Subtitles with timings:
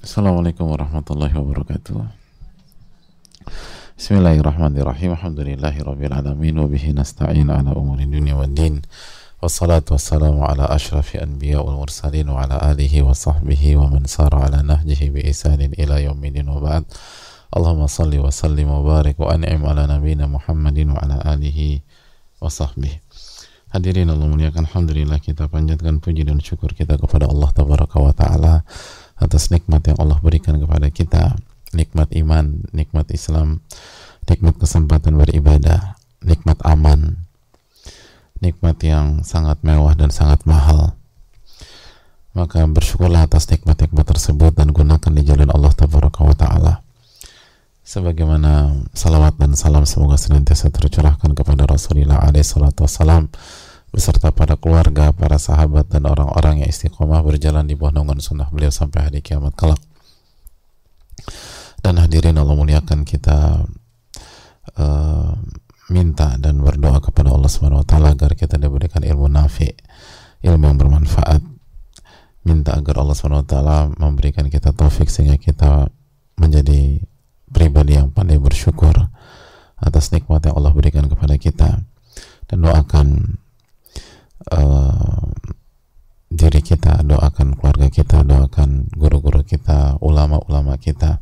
[0.00, 2.00] Assalamualaikum warahmatullahi wabarakatuh.
[4.00, 5.12] Bismillahirrahmanirrahim.
[5.12, 8.80] Alhamdulillahi rabbil alamin wa nasta'in ala umuri dunya wad din.
[9.44, 14.48] Wassalatu wassalamu ala ashrafi anbiya wal mursalin wa ala alihi wa sahbihi wa man sara
[14.48, 16.88] ala nahjihi bi isanin ila yaumidin wa ba'd.
[17.52, 21.84] Allahumma salli wa sallim wa barik wa an'im ala nabina Muhammadin wa ala alihi
[22.40, 23.04] wa sahbihi.
[23.76, 28.66] Hadirin Allah muliakan Alhamdulillah kita panjatkan puji dan syukur kita kepada Allah Tabaraka wa Ta'ala
[29.20, 31.36] atas nikmat yang Allah berikan kepada kita.
[31.70, 33.62] Nikmat iman, nikmat Islam
[34.30, 37.26] nikmat kesempatan beribadah nikmat aman
[38.40, 40.96] nikmat yang sangat mewah dan sangat mahal.
[42.32, 46.74] Maka bersyukurlah atas nikmat-nikmat tersebut dan gunakan di jalan Allah wa Ta'ala.
[47.84, 53.28] Sebagaimana salawat dan salam semoga senantiasa tercurahkan kepada Rasulullah alaihi salatu wassalam
[53.90, 58.70] beserta para keluarga, para sahabat dan orang-orang yang istiqomah berjalan di bawah naungan sunnah beliau
[58.70, 59.82] sampai hari kiamat kelak.
[61.82, 63.66] Dan hadirin Allah muliakan kita
[64.78, 65.32] uh,
[65.90, 69.74] minta dan berdoa kepada Allah Subhanahu wa taala agar kita diberikan ilmu nafi,
[70.46, 71.42] ilmu yang bermanfaat.
[72.46, 75.90] Minta agar Allah Subhanahu wa taala memberikan kita taufik sehingga kita
[76.38, 77.02] menjadi
[77.50, 78.94] pribadi yang pandai bersyukur
[79.76, 81.82] atas nikmat yang Allah berikan kepada kita
[82.48, 83.36] dan doakan
[86.30, 91.20] diri kita, doakan keluarga kita, doakan guru-guru kita, ulama-ulama kita,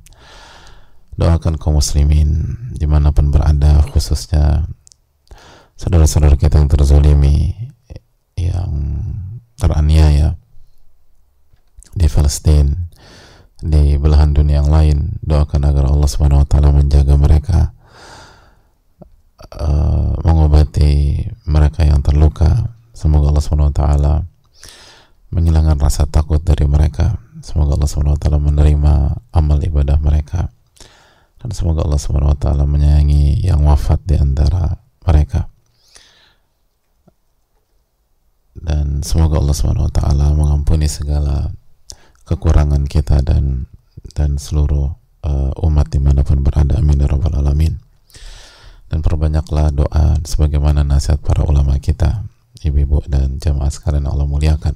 [1.18, 4.70] doakan kaum muslimin di mana pun berada, khususnya
[5.74, 7.50] saudara-saudara kita yang terzolimi,
[8.38, 8.72] yang
[9.58, 10.38] teraniaya
[11.98, 12.78] di Palestina,
[13.58, 17.74] di belahan dunia yang lain, doakan agar Allah Subhanahu Wa Taala menjaga mereka,
[19.58, 23.82] uh, mengobati mereka yang terluka, Semoga Allah SWT
[25.30, 27.14] menghilangkan rasa takut dari mereka.
[27.46, 30.50] Semoga Allah SWT menerima amal ibadah mereka.
[31.38, 35.46] Dan semoga Allah SWT menyayangi yang wafat di antara mereka.
[38.58, 40.02] Dan semoga Allah SWT
[40.34, 41.54] mengampuni segala
[42.26, 43.70] kekurangan kita dan
[44.18, 46.82] dan seluruh uh, umat di mana pun berada.
[46.82, 47.78] Amin ya alamin.
[48.90, 52.26] Dan perbanyaklah doa sebagaimana nasihat para ulama kita
[52.64, 54.74] ibu-ibu dan jamaah sekalian Allah muliakan.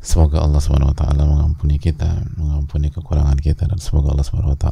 [0.00, 4.66] Semoga Allah SWT mengampuni kita, mengampuni kekurangan kita, dan semoga Allah SWT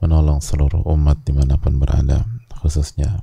[0.00, 2.24] menolong seluruh umat di mana pun berada,
[2.64, 3.20] khususnya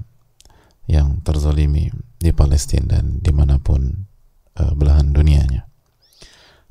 [0.85, 1.89] yang terzolimi
[2.21, 4.07] di Palestina dan di mana pun
[4.61, 5.67] uh, belahan dunianya.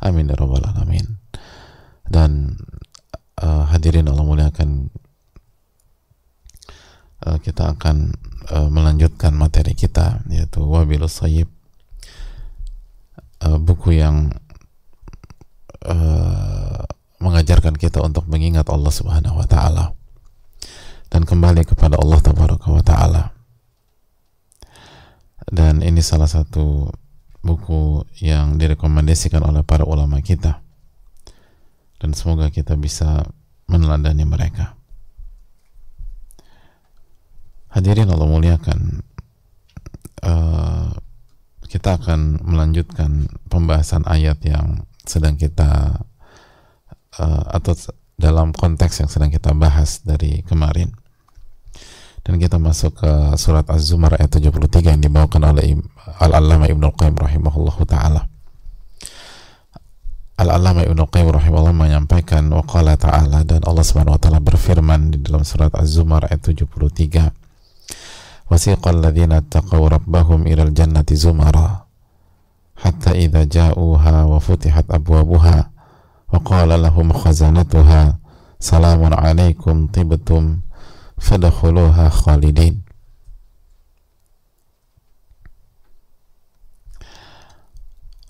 [0.00, 1.18] Amin ya rabbal alamin.
[2.06, 2.54] Dan
[3.42, 4.88] uh, hadirin Allah muliakan,
[7.26, 8.14] uh, kita akan
[8.50, 11.50] uh, melanjutkan materi kita yaitu Wabilus Sayyib
[13.42, 14.32] uh, buku yang
[15.86, 16.82] uh,
[17.22, 19.96] mengajarkan kita untuk mengingat Allah Subhanahu wa taala
[21.10, 23.22] dan kembali kepada Allah Tabaraka wa taala.
[25.46, 26.90] Dan ini salah satu
[27.38, 30.58] buku yang direkomendasikan oleh para ulama kita.
[32.02, 33.22] Dan semoga kita bisa
[33.70, 34.74] meneladani mereka.
[37.76, 39.04] Hadirin Allah muliakan
[40.24, 40.88] uh,
[41.68, 46.00] kita akan melanjutkan pembahasan ayat yang sedang kita
[47.20, 47.76] uh, atau
[48.16, 50.88] dalam konteks yang sedang kita bahas dari kemarin.
[52.24, 55.76] Dan kita masuk ke surat Az-Zumar ayat 73 yang dibawakan oleh
[56.16, 58.24] Al-Allama Ibnu Qayyim rahimahullahu taala.
[60.40, 65.44] Al-Allama Ibnu Qayyim rahimahullah menyampaikan waqala ta'ala dan Allah Subhanahu wa taala berfirman di dalam
[65.44, 67.45] surat Az-Zumar ayat 73
[68.51, 71.85] وسيق الذين اتقوا ربهم إلى الجنة زمرا
[72.77, 75.69] حتى إذا جاءوها وفتحت أبوابها
[76.33, 78.01] وقال لهم خزنتها
[78.59, 80.43] سلام عليكم طبتم
[81.17, 82.75] فدخلوها خالدين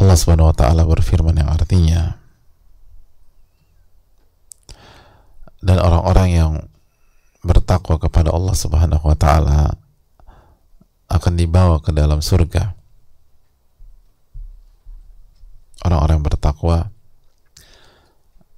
[0.01, 2.17] Allah Subhanahu wa taala berfirman yang artinya
[5.61, 6.51] dan orang-orang yang
[7.45, 9.77] bertakwa kepada Allah Subhanahu wa taala
[11.06, 12.74] akan dibawa ke dalam surga.
[15.86, 16.90] Orang-orang bertakwa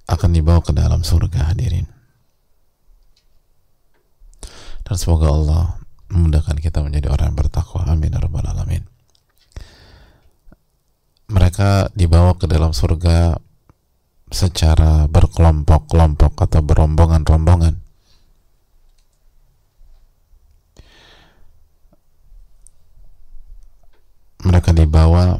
[0.09, 1.85] akan dibawa ke dalam surga hadirin.
[4.81, 5.77] Dan semoga Allah
[6.09, 7.85] memudahkan kita menjadi orang yang bertakwa.
[7.85, 8.81] Amin ya rabbal alamin.
[11.29, 13.37] Mereka dibawa ke dalam surga
[14.33, 17.88] secara berkelompok-kelompok atau berombongan-rombongan
[24.45, 25.39] mereka dibawa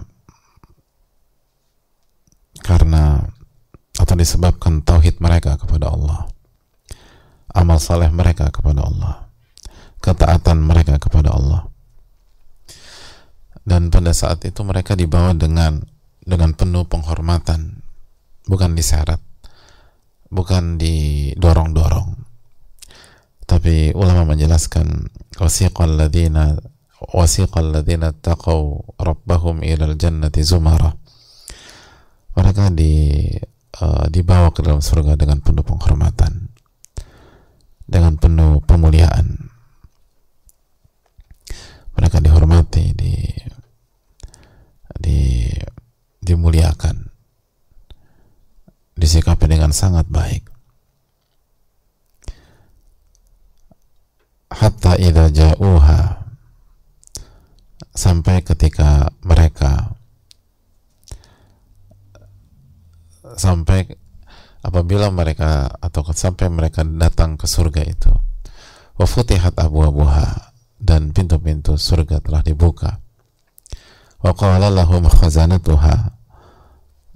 [2.59, 3.23] karena
[3.99, 6.27] atau disebabkan tauhid mereka kepada Allah.
[7.51, 9.27] Amal saleh mereka kepada Allah.
[9.99, 11.67] Ketaatan mereka kepada Allah.
[13.65, 15.83] Dan pada saat itu mereka dibawa dengan
[16.23, 17.83] dengan penuh penghormatan.
[18.47, 19.19] Bukan diseret
[20.29, 22.15] bukan didorong-dorong.
[23.49, 25.09] Tapi ulama menjelaskan
[25.41, 26.53] wasiqal ladzina
[26.99, 30.91] wasiqal ladzina taqaw rabbahum ilal jannati zumara
[32.35, 33.27] mereka di
[33.83, 36.49] uh, dibawa ke dalam surga dengan penuh penghormatan
[37.89, 39.49] dengan penuh pemuliaan.
[41.97, 43.17] Mereka dihormati di
[44.99, 45.49] di
[46.21, 46.95] dimuliakan
[48.93, 50.47] disikapi dengan sangat baik.
[54.53, 56.18] Hatta idza ja'uha
[57.93, 59.95] sampai ketika mereka
[63.35, 63.85] sampai
[64.65, 68.11] apabila mereka atau sampai mereka datang ke surga itu
[68.99, 73.03] wa futihat abwabuha dan pintu-pintu surga telah dibuka.
[74.19, 76.15] Wa qala lahum khazanatuha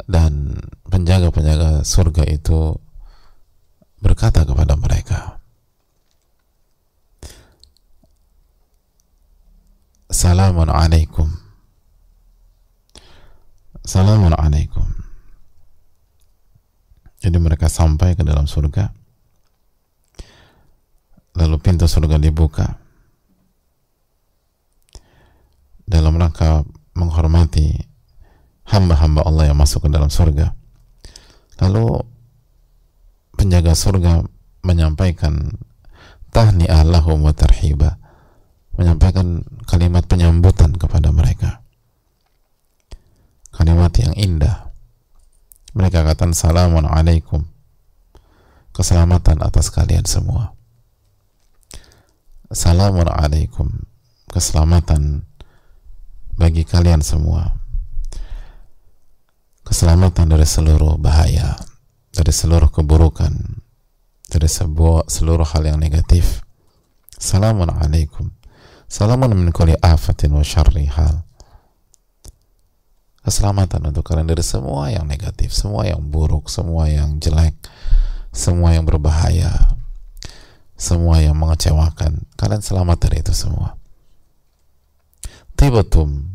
[0.07, 0.55] dan
[0.87, 2.79] penjaga-penjaga surga itu
[3.99, 5.42] berkata kepada mereka
[10.13, 11.25] Salamun alaikum.
[13.81, 14.85] Salamun alaikum.
[17.17, 18.93] Jadi mereka sampai ke dalam surga.
[21.33, 22.77] Lalu pintu surga dibuka.
[25.89, 26.61] Dalam rangka
[26.93, 27.73] menghormati
[28.69, 30.53] hamba-hamba Allah yang masuk ke dalam surga.
[31.57, 32.05] Lalu
[33.33, 34.21] penjaga surga
[34.61, 35.57] menyampaikan
[36.29, 38.02] tahni'ah lahum wa tarhiba
[38.73, 41.61] menyampaikan kalimat penyambutan kepada mereka.
[43.53, 44.73] Kalimat yang indah.
[45.77, 47.45] Mereka katakan salamun alaikum.
[48.73, 50.57] Keselamatan atas kalian semua.
[52.49, 53.69] Salamun alaikum.
[54.29, 55.29] Keselamatan
[56.33, 57.53] bagi kalian semua.
[59.61, 61.55] Keselamatan dari seluruh bahaya
[62.13, 63.61] dari seluruh keburukan
[64.29, 66.41] dari sebuah seluruh hal yang negatif.
[67.21, 68.33] Salamun alaikum
[68.87, 71.23] salamun min kulli afatin wa syarri hal.
[73.23, 77.55] Keselamatan untuk kalian dari semua yang negatif semua yang buruk semua yang jelek
[78.35, 79.79] semua yang berbahaya
[80.75, 83.79] semua yang mengecewakan kalian selamat dari itu semua.
[85.55, 86.33] Tibatum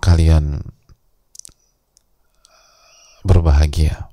[0.00, 0.64] kalian
[3.24, 4.08] berbahagia.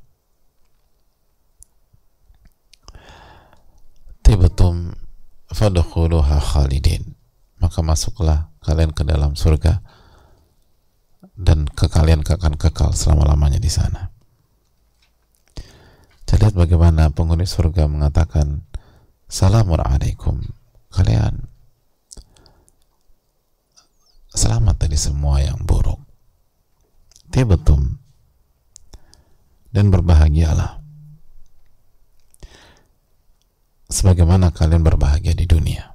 [4.24, 4.96] Tibatum
[5.52, 7.16] fadakhuluha khalidin
[7.62, 9.86] maka masuklah kalian ke dalam surga
[11.38, 14.10] dan ke kalian akan kekal selama-lamanya di sana.
[16.26, 18.64] Saya lihat bagaimana penghuni surga mengatakan
[19.28, 20.40] Salamun alaikum
[20.92, 21.48] kalian
[24.32, 26.00] selamat dari semua yang buruk.
[27.32, 28.00] Tibetum
[29.72, 30.81] dan berbahagialah
[33.92, 35.94] sebagaimana kalian berbahagia di dunia.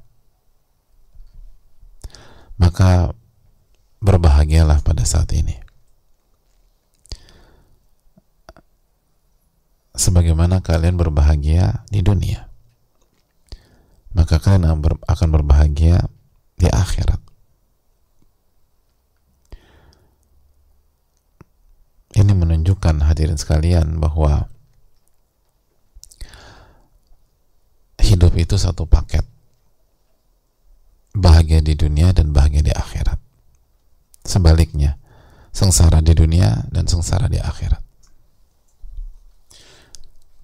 [2.60, 3.12] Maka
[4.04, 5.56] berbahagialah pada saat ini.
[9.96, 12.52] Sebagaimana kalian berbahagia di dunia,
[14.12, 14.68] maka kalian
[15.08, 16.04] akan berbahagia
[16.60, 17.16] di akhirat.
[22.12, 24.52] Ini menunjukkan hadirin sekalian bahwa
[28.16, 29.28] hidup itu satu paket.
[31.12, 33.20] Bahagia di dunia dan bahagia di akhirat.
[34.24, 34.96] Sebaliknya,
[35.52, 37.84] sengsara di dunia dan sengsara di akhirat.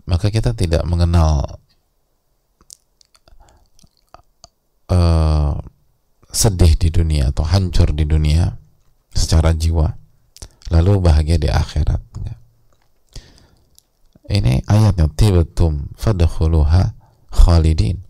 [0.04, 1.60] Maka kita tidak mengenal
[4.92, 5.56] uh,
[6.28, 8.52] sedih di dunia atau hancur di dunia
[9.12, 9.92] secara jiwa
[10.72, 12.00] lalu bahagia di akhirat
[14.32, 17.01] ini ayatnya tibatum fadakhuluha
[17.32, 18.04] khalidin.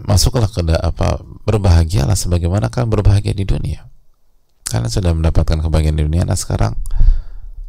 [0.00, 3.84] Masuklah ke apa berbahagialah sebagaimana kalian berbahagia di dunia.
[4.64, 6.78] Kalian sudah mendapatkan kebahagiaan di dunia nah sekarang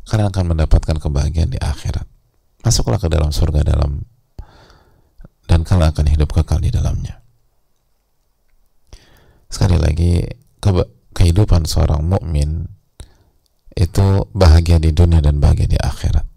[0.08, 2.08] kalian akan mendapatkan kebahagiaan di akhirat.
[2.62, 4.06] Masuklah ke dalam surga dalam
[5.50, 7.20] dan kalian akan hidup kekal di dalamnya.
[9.52, 10.24] Sekali lagi
[11.12, 12.72] kehidupan seorang mukmin
[13.76, 16.31] itu bahagia di dunia dan bahagia di akhirat.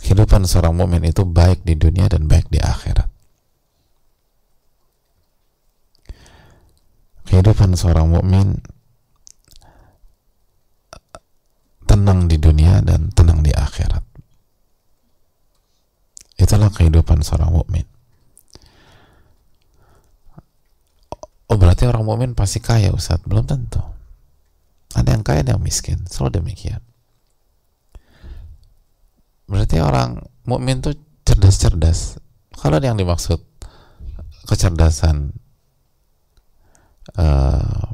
[0.00, 3.10] Kehidupan seorang mukmin itu baik di dunia dan baik di akhirat.
[7.30, 8.58] kehidupan seorang mukmin
[11.86, 14.02] tenang di dunia dan tenang di akhirat.
[16.42, 17.86] Itulah kehidupan seorang mukmin.
[21.46, 23.22] Oh berarti orang mukmin pasti kaya Ustaz?
[23.22, 23.82] Belum tentu.
[24.94, 26.02] Ada yang kaya, ada yang miskin.
[26.10, 26.82] Selalu demikian.
[29.50, 30.94] Berarti orang mukmin tuh
[31.26, 32.22] cerdas-cerdas.
[32.54, 33.42] Kalau yang dimaksud
[34.46, 35.34] kecerdasan
[37.18, 37.90] uh,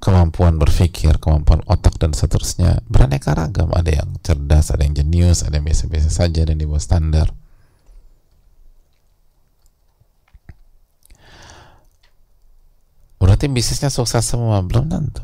[0.00, 3.68] kemampuan berpikir, kemampuan otak dan seterusnya beraneka ragam.
[3.76, 7.28] Ada yang cerdas, ada yang jenius, ada yang biasa-biasa saja dan di bawah standar.
[13.22, 15.22] Berarti bisnisnya sukses semua belum tentu.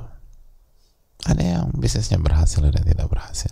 [1.27, 3.51] Ada yang bisnisnya berhasil dan tidak berhasil.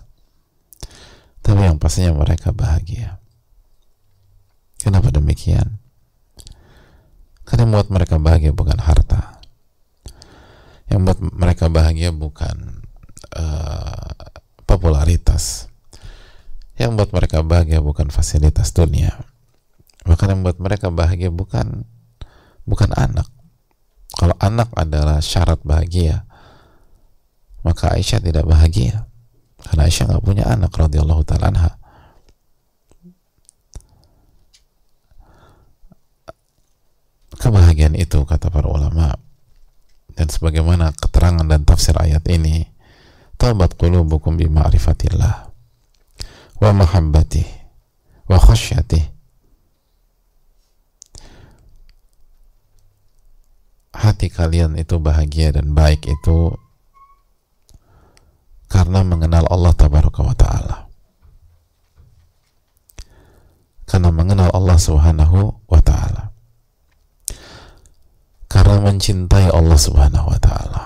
[1.46, 3.22] Tapi yang pastinya mereka bahagia.
[4.82, 5.78] Kenapa demikian?
[7.46, 9.38] Karena yang buat mereka bahagia bukan harta.
[10.90, 12.82] Yang buat mereka bahagia bukan
[13.38, 14.10] uh,
[14.66, 15.70] popularitas.
[16.74, 19.14] Yang buat mereka bahagia bukan fasilitas dunia.
[20.02, 21.86] Bahkan yang buat mereka bahagia bukan
[22.66, 23.30] bukan anak.
[24.18, 26.26] Kalau anak adalah syarat bahagia,
[27.62, 29.06] maka Aisyah tidak bahagia.
[29.66, 31.70] Karena Aisyah nggak punya anak radhiyallahu taala anha.
[37.36, 39.12] kebahagiaan itu kata para ulama
[40.16, 42.66] dan sebagaimana keterangan dan tafsir ayat ini
[43.36, 45.52] tabat qulubukum bi ma'rifatillah
[46.56, 47.44] wa mahabbati
[48.26, 49.04] wa khasyatih
[53.92, 56.56] hati kalian itu bahagia dan baik itu
[58.66, 60.76] karena mengenal Allah tabaraka wa taala
[63.86, 66.36] karena mengenal Allah subhanahu wa ta'ala
[68.56, 70.82] karena mencintai Allah Subhanahu wa taala.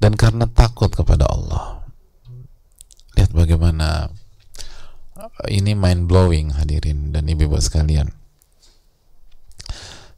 [0.00, 1.84] Dan karena takut kepada Allah.
[3.14, 4.10] Lihat bagaimana
[5.14, 8.10] uh, ini mind blowing hadirin dan ibu-ibu sekalian.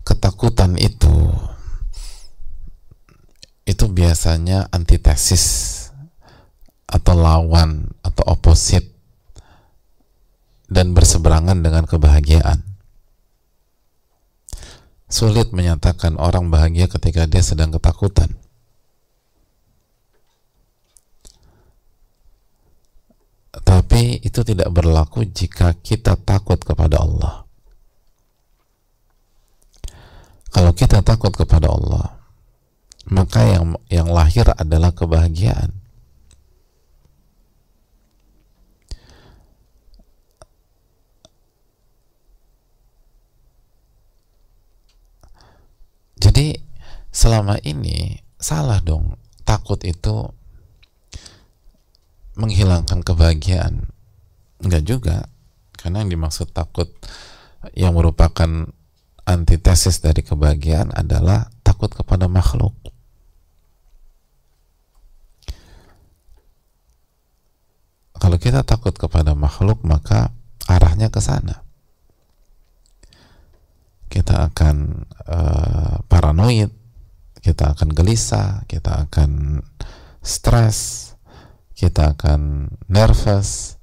[0.08, 1.34] Ketakutan itu
[3.68, 5.44] itu biasanya antitesis
[6.88, 8.90] atau lawan atau oposit
[10.68, 12.72] dan berseberangan dengan kebahagiaan
[15.12, 18.32] sulit menyatakan orang bahagia ketika dia sedang ketakutan.
[23.52, 27.44] Tapi itu tidak berlaku jika kita takut kepada Allah.
[30.48, 32.11] Kalau kita takut kepada Allah,
[33.10, 35.82] maka yang yang lahir adalah kebahagiaan.
[46.22, 46.54] Jadi
[47.10, 50.30] selama ini salah dong takut itu
[52.38, 53.90] menghilangkan kebahagiaan.
[54.62, 55.16] Enggak juga.
[55.74, 56.88] Karena yang dimaksud takut
[57.74, 58.70] yang merupakan
[59.26, 62.74] antitesis dari kebahagiaan adalah takut kepada makhluk.
[68.22, 70.30] Kalau kita takut kepada makhluk, maka
[70.70, 71.66] arahnya ke sana
[74.12, 76.68] kita akan uh, paranoid,
[77.40, 79.64] kita akan gelisah, kita akan
[80.20, 81.10] stres,
[81.72, 83.80] kita akan nervous.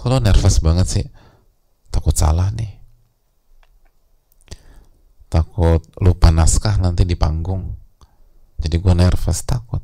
[0.00, 1.06] Kalau nervous banget sih,
[1.92, 2.72] takut salah nih.
[5.28, 7.76] Takut lupa naskah nanti di panggung.
[8.56, 9.83] Jadi gue nervous, takut.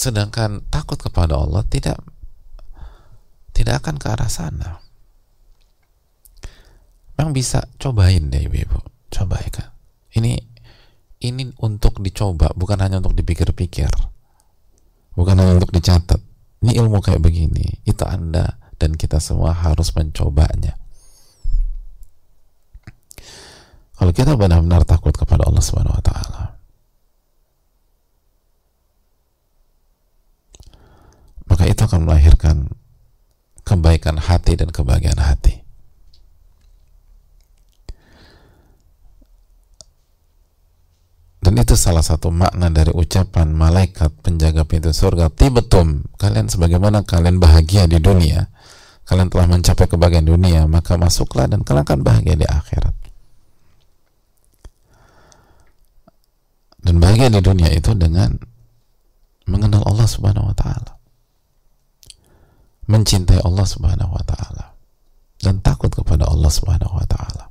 [0.00, 2.00] Sedangkan takut kepada Allah tidak
[3.52, 4.80] tidak akan ke arah sana.
[7.20, 8.80] Memang bisa cobain deh ibu-ibu,
[9.12, 9.68] coba ya kan.
[10.16, 10.40] Ini
[11.20, 13.92] ini untuk dicoba, bukan hanya untuk dipikir-pikir,
[15.12, 16.16] bukan hanya untuk dicatat.
[16.64, 20.80] Ini ilmu kayak begini, itu anda dan kita semua harus mencobanya.
[24.00, 26.39] Kalau kita benar-benar takut kepada Allah Subhanahu wa taala,
[31.60, 32.56] maka itu akan melahirkan
[33.68, 35.60] kebaikan hati dan kebahagiaan hati.
[41.44, 45.28] Dan itu salah satu makna dari ucapan malaikat penjaga pintu surga.
[45.28, 48.48] Tibetum, kalian sebagaimana kalian bahagia di dunia,
[49.04, 52.96] kalian telah mencapai kebahagiaan dunia, maka masuklah dan kalian akan bahagia di akhirat.
[56.80, 58.32] Dan bahagia di dunia itu dengan
[59.44, 60.99] mengenal Allah Subhanahu wa taala
[62.90, 64.74] mencintai Allah Subhanahu wa taala
[65.38, 67.46] dan takut kepada Allah Subhanahu wa taala.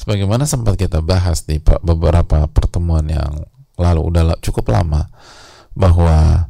[0.00, 3.44] Sebagaimana sempat kita bahas di beberapa pertemuan yang
[3.76, 5.10] lalu udah cukup lama
[5.76, 6.48] bahwa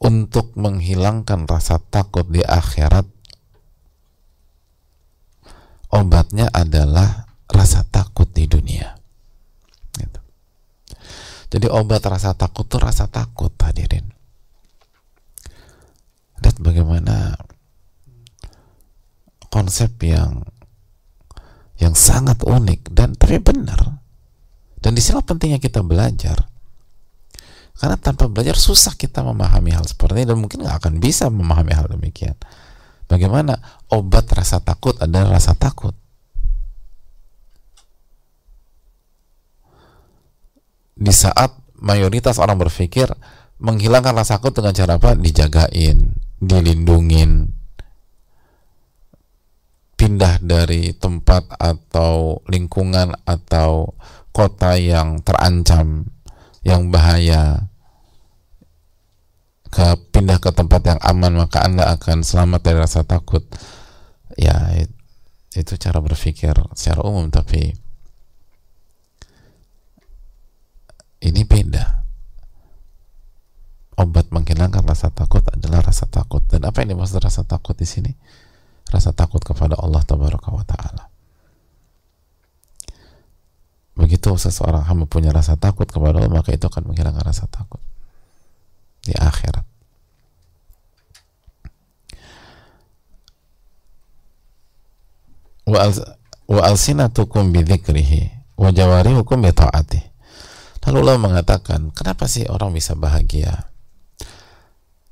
[0.00, 3.06] untuk menghilangkan rasa takut di akhirat
[5.94, 8.93] obatnya adalah rasa takut di dunia.
[11.52, 14.08] Jadi obat rasa takut tuh rasa takut hadirin.
[16.42, 17.38] Lihat bagaimana
[19.48, 20.42] konsep yang
[21.78, 24.02] yang sangat unik dan tapi benar.
[24.78, 26.44] Dan di sinilah pentingnya kita belajar.
[27.74, 31.72] Karena tanpa belajar susah kita memahami hal seperti ini dan mungkin nggak akan bisa memahami
[31.74, 32.36] hal demikian.
[33.10, 33.58] Bagaimana
[33.90, 35.96] obat rasa takut adalah rasa takut.
[40.94, 43.10] Di saat mayoritas orang berpikir
[43.58, 45.18] menghilangkan rasa takut dengan cara apa?
[45.18, 47.50] Dijagain, dilindungin,
[49.98, 53.94] pindah dari tempat atau lingkungan atau
[54.30, 56.10] kota yang terancam,
[56.66, 57.70] yang bahaya,
[59.74, 63.42] ke pindah ke tempat yang aman maka anda akan selamat dari rasa takut
[64.38, 64.54] ya
[65.58, 67.74] itu cara berpikir secara umum tapi
[71.24, 72.04] ini beda
[73.96, 78.12] obat menghilangkan rasa takut adalah rasa takut dan apa yang dimaksud rasa takut di sini
[78.92, 81.08] rasa takut kepada Allah wa taala
[83.94, 87.80] begitu seseorang hamba punya rasa takut kepada Allah maka itu akan menghilangkan rasa takut
[89.04, 89.64] di akhirat.
[96.44, 100.13] Wa alsinatukum bidzikrihi wa jawarihukum bi ta'atih.
[100.84, 103.72] Lalu Allah mengatakan, kenapa sih orang bisa bahagia?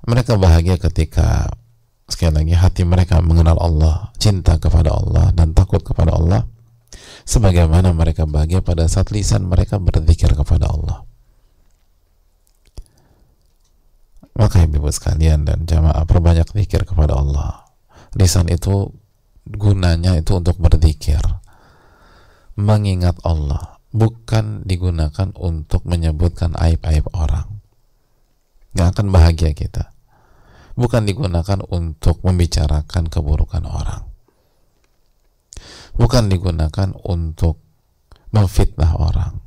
[0.04, 1.48] Mereka bahagia ketika
[2.04, 6.44] sekali lagi hati mereka mengenal Allah, cinta kepada Allah dan takut kepada Allah
[7.24, 11.08] sebagaimana mereka bahagia pada saat lisan mereka berzikir kepada Allah.
[14.32, 17.68] Maka ibu sekalian dan jamaah perbanyak zikir kepada Allah.
[18.16, 18.92] Lisan itu
[19.44, 21.20] gunanya itu untuk berzikir.
[22.56, 27.60] Mengingat Allah bukan digunakan untuk menyebutkan aib-aib orang.
[28.72, 29.92] Gak akan bahagia kita.
[30.72, 34.08] Bukan digunakan untuk membicarakan keburukan orang.
[35.92, 37.60] Bukan digunakan untuk
[38.32, 39.44] memfitnah orang.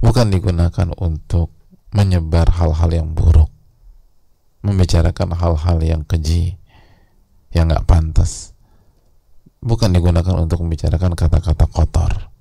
[0.00, 1.52] Bukan digunakan untuk
[1.92, 3.52] menyebar hal-hal yang buruk
[4.62, 6.56] membicarakan hal-hal yang keji
[7.52, 8.56] yang nggak pantas
[9.60, 12.31] bukan digunakan untuk membicarakan kata-kata kotor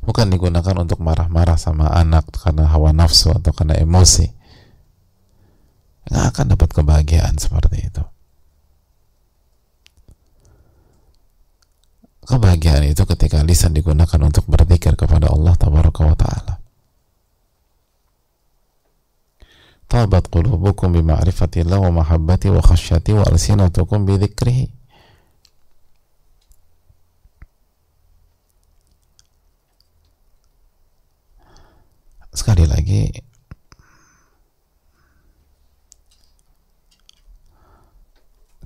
[0.00, 4.26] bukan digunakan untuk marah-marah sama anak karena hawa nafsu atau karena emosi.
[6.10, 8.02] Nggak akan dapat kebahagiaan seperti itu.
[12.26, 16.54] Kebahagiaan itu ketika lisan digunakan untuk berzikir kepada Allah tabaraka wa ta'ala.
[19.90, 24.79] Tabat qulubukum bima'rifatillah wa mahabbati wa khasyati wa alsinatukum bidhikrihi
[32.30, 33.10] sekali lagi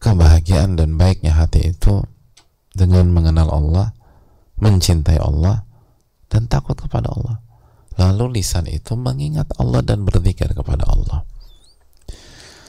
[0.00, 2.04] kebahagiaan dan baiknya hati itu
[2.76, 3.96] dengan mengenal Allah
[4.60, 5.64] mencintai Allah
[6.28, 7.44] dan takut kepada Allah
[7.94, 11.22] Lalu lisan itu mengingat Allah dan berzikir kepada Allah.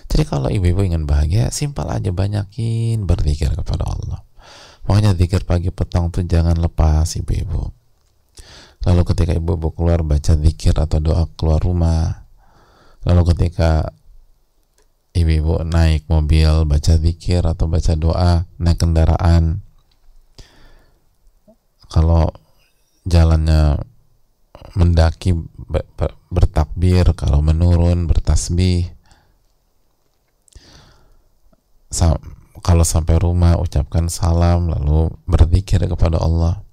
[0.05, 4.21] Jadi kalau ibu-ibu ingin bahagia, simpel aja banyakin berzikir kepada Allah.
[4.85, 7.73] Makanya zikir pagi petang tuh jangan lepas ibu-ibu.
[8.85, 12.29] Lalu ketika ibu-ibu keluar baca zikir atau doa keluar rumah.
[13.01, 13.89] Lalu ketika
[15.17, 19.65] ibu-ibu naik mobil baca zikir atau baca doa naik kendaraan.
[21.89, 22.29] Kalau
[23.05, 23.81] jalannya
[24.75, 25.37] mendaki
[26.33, 28.91] bertakbir kalau menurun bertasbih
[31.93, 32.19] Sa
[32.59, 36.64] kalau sampai rumah ucapkan salam lalu berzikir kepada Allah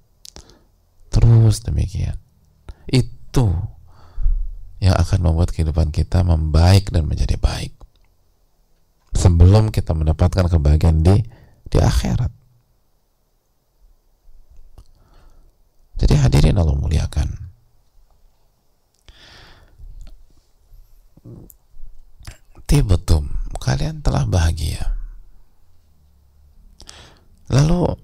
[1.13, 2.17] terus demikian.
[2.89, 3.53] Itu
[4.81, 7.77] yang akan membuat kehidupan kita membaik dan menjadi baik.
[9.13, 11.21] Sebelum kita mendapatkan kebahagiaan di
[11.69, 12.33] di akhirat.
[16.01, 17.29] Jadi hadirin Allah muliakan.
[22.67, 23.29] Tibetum
[23.63, 24.83] kalian telah bahagia.
[27.47, 27.95] Lalu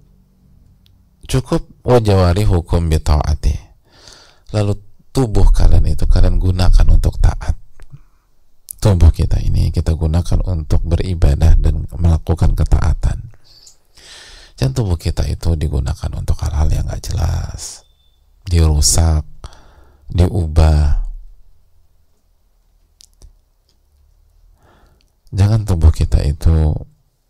[1.29, 3.53] cukup wajawari hukum bita'ati.
[4.57, 4.73] Lalu
[5.13, 7.53] tubuh kalian itu kalian gunakan untuk taat.
[8.81, 13.29] Tubuh kita ini kita gunakan untuk beribadah dan melakukan ketaatan.
[14.57, 17.85] Dan tubuh kita itu digunakan untuk hal-hal yang gak jelas.
[18.43, 19.23] Dirusak
[20.09, 21.05] diubah.
[25.29, 26.73] Jangan tubuh kita itu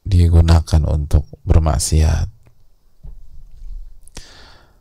[0.08, 2.39] digunakan untuk bermaksiat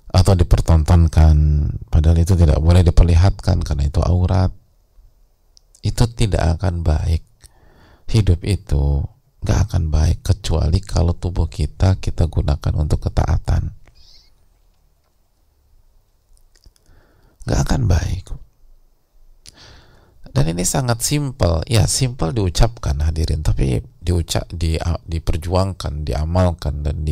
[0.08, 1.36] atau dipertontonkan.
[1.88, 4.52] Padahal itu tidak boleh diperlihatkan karena itu aurat.
[5.84, 7.22] Itu tidak akan baik.
[8.08, 9.04] Hidup itu
[9.44, 13.70] gak akan baik kecuali kalau tubuh kita kita gunakan untuk ketaatan.
[17.44, 18.32] Gak akan baik.
[20.28, 21.64] Dan ini sangat simpel.
[21.68, 27.04] Ya simpel diucapkan hadirin tapi diucap di diperjuangkan diamalkan dan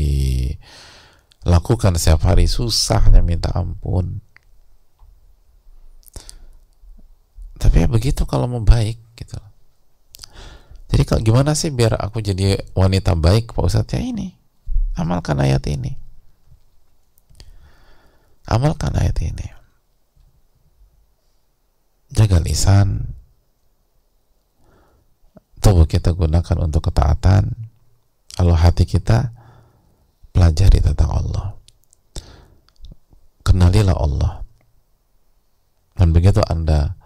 [1.46, 2.50] dilakukan setiap hari.
[2.50, 4.18] Susahnya minta ampun.
[7.56, 9.38] Tapi ya begitu kalau mau baik gitu.
[10.90, 13.94] Jadi kalau gimana sih biar aku jadi wanita baik Pak Ustadz?
[13.94, 14.35] Ya ini.
[14.98, 15.94] Amalkan ayat ini.
[18.50, 19.46] Amalkan ayat ini.
[22.11, 23.14] Jaga lisan.
[25.62, 27.70] Tubuh kita gunakan untuk ketaatan.
[28.38, 29.36] Lalu hati kita
[30.37, 31.57] pelajari tentang Allah
[33.40, 34.33] kenalilah Allah
[35.96, 37.01] dan begitu anda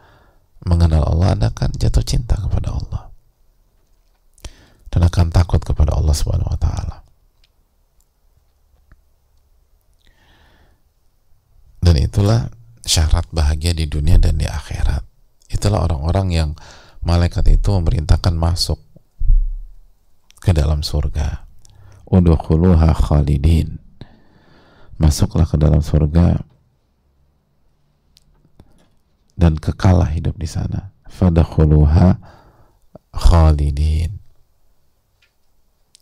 [0.67, 3.03] mengenal Allah anda akan jatuh cinta kepada Allah
[4.91, 7.07] dan akan takut kepada Allah subhanahu wa ta'ala
[11.87, 12.51] dan itulah
[12.85, 15.05] syarat bahagia di dunia dan di akhirat.
[15.51, 16.51] Itulah orang-orang yang
[17.03, 18.79] malaikat itu memerintahkan masuk
[20.41, 21.50] ke dalam surga.
[22.11, 23.79] Udkhuluha khalidin.
[25.01, 26.45] Masuklah ke dalam surga
[29.39, 30.93] dan kekalah hidup di sana.
[31.09, 32.21] Fadakhuluha
[33.15, 34.21] khalidin.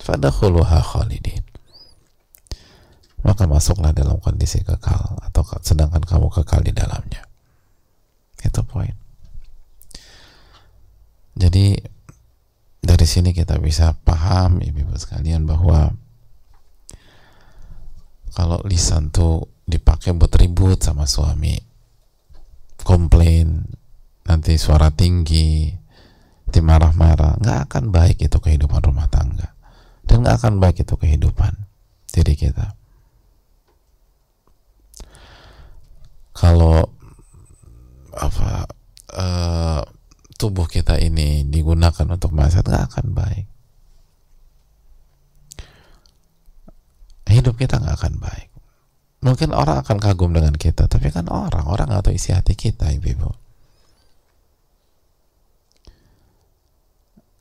[0.02, 1.48] Fadakhuluha khalidin
[3.26, 7.26] maka masuklah dalam kondisi kekal atau sedangkan kamu kekal di dalamnya
[8.46, 8.94] itu poin
[11.34, 11.82] jadi
[12.78, 15.92] dari sini kita bisa paham ibu-ibu sekalian bahwa
[18.32, 21.58] kalau lisan tuh dipakai buat ribut sama suami
[22.86, 23.66] komplain
[24.24, 25.74] nanti suara tinggi
[26.48, 29.52] dimarah-marah nggak akan baik itu kehidupan rumah tangga.
[30.08, 31.52] Dan nggak akan baik itu kehidupan
[32.08, 32.72] diri kita.
[36.32, 36.88] Kalau
[38.16, 38.64] apa
[39.12, 39.82] uh,
[40.38, 43.46] tubuh kita ini digunakan untuk maksiat nggak akan baik.
[47.28, 48.48] Hidup kita nggak akan baik.
[49.18, 53.34] Mungkin orang akan kagum dengan kita tapi kan orang orang atau isi hati kita ibu-ibu.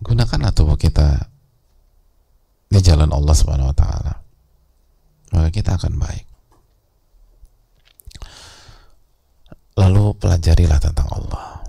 [0.02, 1.30] Gunakanlah tubuh kita
[2.68, 4.28] di jalan Allah Subhanahu wa taala
[5.32, 6.26] maka kita akan baik.
[9.78, 11.62] Lalu pelajarilah tentang Allah.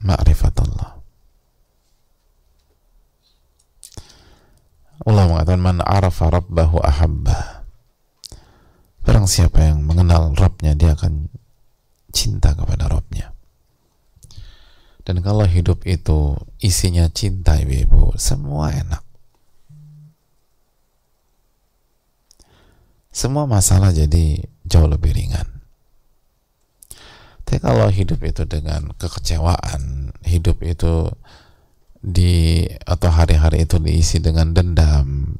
[0.00, 0.90] Ma'rifat Allah.
[5.06, 7.62] Allah mengatakan man arafa rabbahu ahabba.
[9.06, 11.30] Barang siapa yang mengenal Rabbnya dia akan
[12.10, 13.30] cinta kepada Rabbnya.
[15.06, 19.06] Dan kalau hidup itu isinya cinta ibu-ibu, semua enak.
[23.14, 25.62] Semua masalah jadi jauh lebih ringan.
[27.46, 31.14] Tapi kalau hidup itu dengan kekecewaan, hidup itu
[32.06, 35.34] di atau hari-hari itu diisi dengan dendam,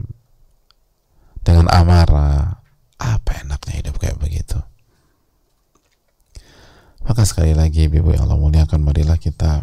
[1.46, 2.58] dengan amarah,
[2.98, 4.58] apa enaknya hidup kayak begitu?
[7.06, 9.62] Maka sekali lagi Ibu yang Allah muliakan marilah kita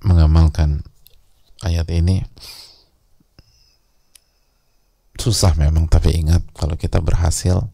[0.00, 0.80] mengamalkan
[1.60, 2.24] ayat ini
[5.18, 7.68] susah memang tapi ingat kalau kita berhasil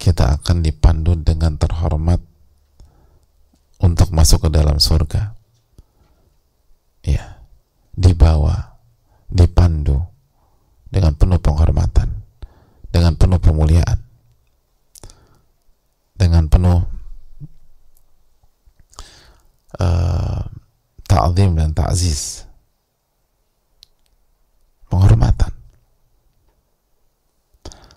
[0.00, 2.18] kita akan dipandu dengan terhormat
[3.78, 5.35] untuk masuk ke dalam surga.
[7.06, 7.38] Ya,
[7.94, 8.82] dibawa,
[9.30, 10.02] dipandu
[10.90, 12.10] dengan penuh penghormatan,
[12.90, 14.02] dengan penuh pemuliaan,
[16.18, 16.82] dengan penuh
[19.78, 20.42] uh,
[21.06, 22.42] ta'zim dan ta'ziz.
[24.90, 25.54] Penghormatan.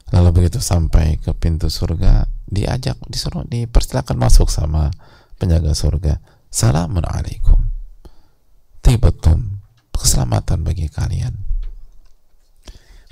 [0.10, 4.90] Lalu begitu sampai ke pintu surga, diajak, disuruh, dipersilakan masuk sama
[5.38, 6.18] penjaga surga.
[6.50, 7.79] Salamun alaikum.
[8.82, 9.62] Tibatum.
[9.96, 11.36] Keselamatan bagi kalian.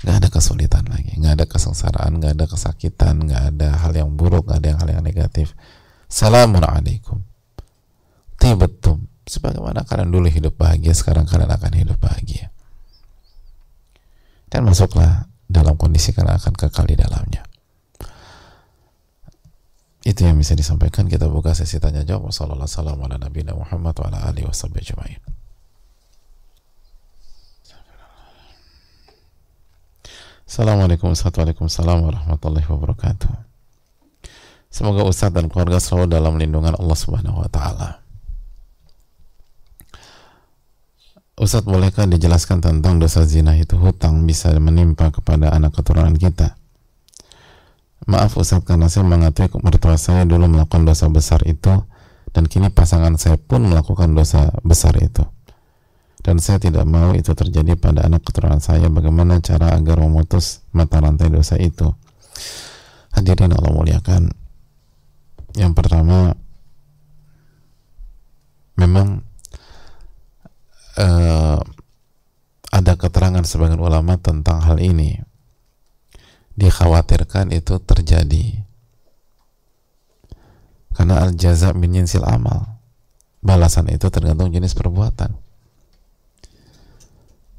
[0.00, 1.18] Gak ada kesulitan lagi.
[1.20, 5.04] Gak ada kesengsaraan nggak ada kesakitan nggak ada hal yang buruk nggak ada hal yang
[5.04, 5.52] negatif
[6.08, 7.28] Assalamualaikum
[8.38, 12.48] tibetum sebagaimana kalian dulu hidup bahagia sekarang kalian akan hidup bahagia
[14.48, 17.44] dan masuklah dalam kondisi kalian akan kekal di dalamnya
[20.06, 25.37] itu yang bisa disampaikan kita buka sesi tanya jawab wassalamualaikum warahmatullahi wabarakatuh
[30.48, 33.28] Assalamualaikum warahmatullahi wabarakatuh.
[34.72, 38.00] Semoga Ustadz dan keluarga selalu dalam lindungan Allah Subhanahu wa taala.
[41.36, 46.56] Ustadz bolehkah dijelaskan tentang dosa zina itu hutang bisa menimpa kepada anak keturunan kita?
[48.08, 51.76] Maaf Ustadz karena saya mengetahui mertua saya dulu melakukan dosa besar itu
[52.32, 55.28] dan kini pasangan saya pun melakukan dosa besar itu
[56.28, 58.92] dan saya tidak mau itu terjadi pada anak keturunan saya.
[58.92, 61.88] Bagaimana cara agar memutus mata rantai dosa itu?
[63.16, 64.28] Hadirin Allah muliakan.
[65.56, 66.36] Yang pertama
[68.76, 69.24] memang
[71.00, 71.56] uh,
[72.76, 75.24] ada keterangan sebagian ulama tentang hal ini.
[76.60, 78.68] Dikhawatirkan itu terjadi.
[80.92, 82.84] Karena al jaza min amal.
[83.40, 85.47] Balasan itu tergantung jenis perbuatan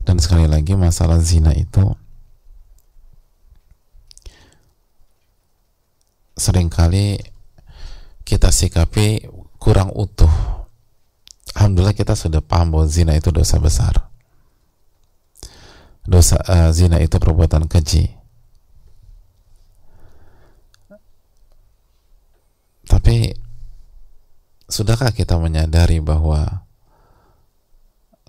[0.10, 1.86] dan sekali lagi masalah zina itu
[6.34, 7.22] sering kali
[8.26, 9.30] kita sikapi
[9.62, 10.34] kurang utuh.
[11.54, 14.10] Alhamdulillah kita sudah paham bahwa zina itu dosa besar.
[16.10, 18.10] Dosa uh, zina itu perbuatan keji.
[22.90, 23.38] Tapi
[24.66, 26.66] sudahkah kita menyadari bahwa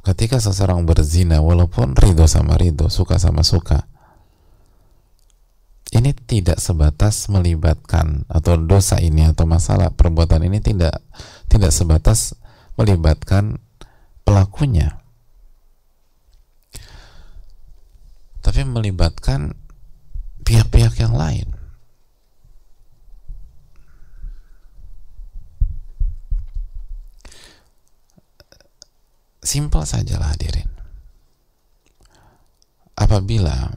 [0.06, 3.90] ketika seseorang berzina walaupun ridho sama ridho suka sama suka
[5.90, 9.90] ini tidak sebatas melibatkan atau dosa ini atau masalah.
[9.90, 11.02] Perbuatan ini tidak
[11.50, 12.38] tidak sebatas
[12.78, 13.58] melibatkan
[14.22, 15.02] pelakunya.
[18.40, 19.58] Tapi melibatkan
[20.46, 21.59] pihak-pihak yang lain
[29.50, 30.70] Simpel saja lah hadirin.
[32.94, 33.74] Apabila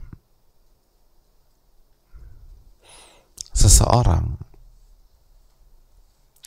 [3.50, 4.38] seseorang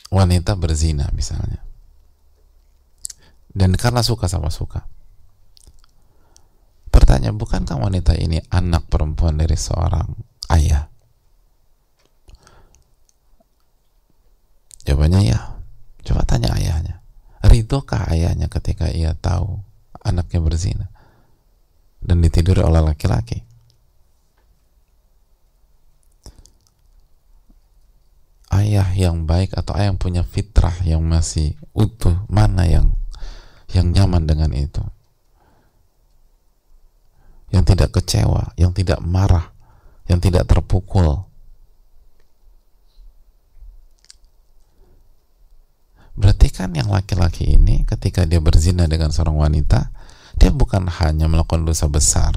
[0.08, 1.60] wanita berzina misalnya
[3.52, 4.88] dan karena suka sama suka
[6.88, 10.08] pertanyaan bukankah wanita ini anak perempuan dari seorang
[10.56, 10.88] ayah?
[14.88, 15.60] Jawabannya ya
[16.08, 16.97] coba tanya ayahnya
[17.44, 19.62] ridhokah ayahnya ketika ia tahu
[20.02, 20.86] anaknya berzina
[22.02, 23.46] dan ditiduri oleh laki-laki?
[28.48, 32.96] Ayah yang baik atau ayah yang punya fitrah yang masih utuh mana yang
[33.70, 34.80] yang nyaman dengan itu?
[37.52, 39.52] Yang tidak kecewa yang tidak marah
[40.08, 41.28] yang tidak terpukul
[46.18, 49.94] Berarti kan yang laki-laki ini ketika dia berzina dengan seorang wanita,
[50.34, 52.34] dia bukan hanya melakukan dosa besar,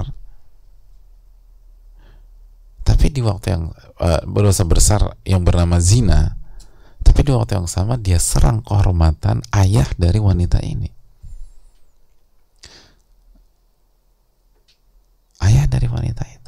[2.82, 3.64] tapi di waktu yang
[3.98, 6.34] uh, berdosa besar yang bernama zina,
[7.02, 10.90] tapi di waktu yang sama dia serang kehormatan ayah dari wanita ini.
[15.42, 16.41] Ayah dari wanita itu.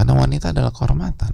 [0.00, 1.28] Karena wanita adalah kehormatan.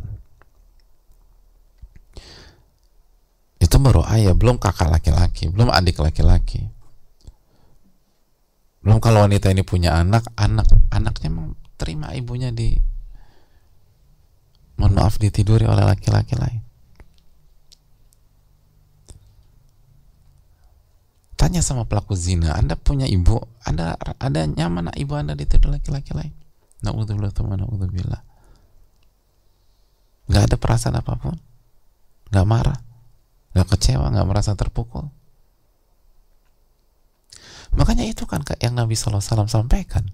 [3.62, 6.66] Itu baru ayah, belum kakak laki-laki, belum adik laki-laki.
[8.83, 12.74] Belum kalau wanita ini punya anak, anak anaknya mau terima ibunya di
[14.83, 16.59] mohon maaf ditiduri oleh laki-laki lain.
[21.38, 26.35] Tanya sama pelaku zina, Anda punya ibu, Anda ada nyaman ibu Anda ditidur laki-laki lain?
[26.83, 28.35] Nauzubillah, nauzubillah
[30.27, 31.35] nggak ada perasaan apa pun.
[32.31, 32.79] Nggak marah.
[33.55, 35.09] Nggak kecewa nggak merasa terpukul.
[37.77, 40.07] Makanya itu kan yang Nabi SAW sampaikan.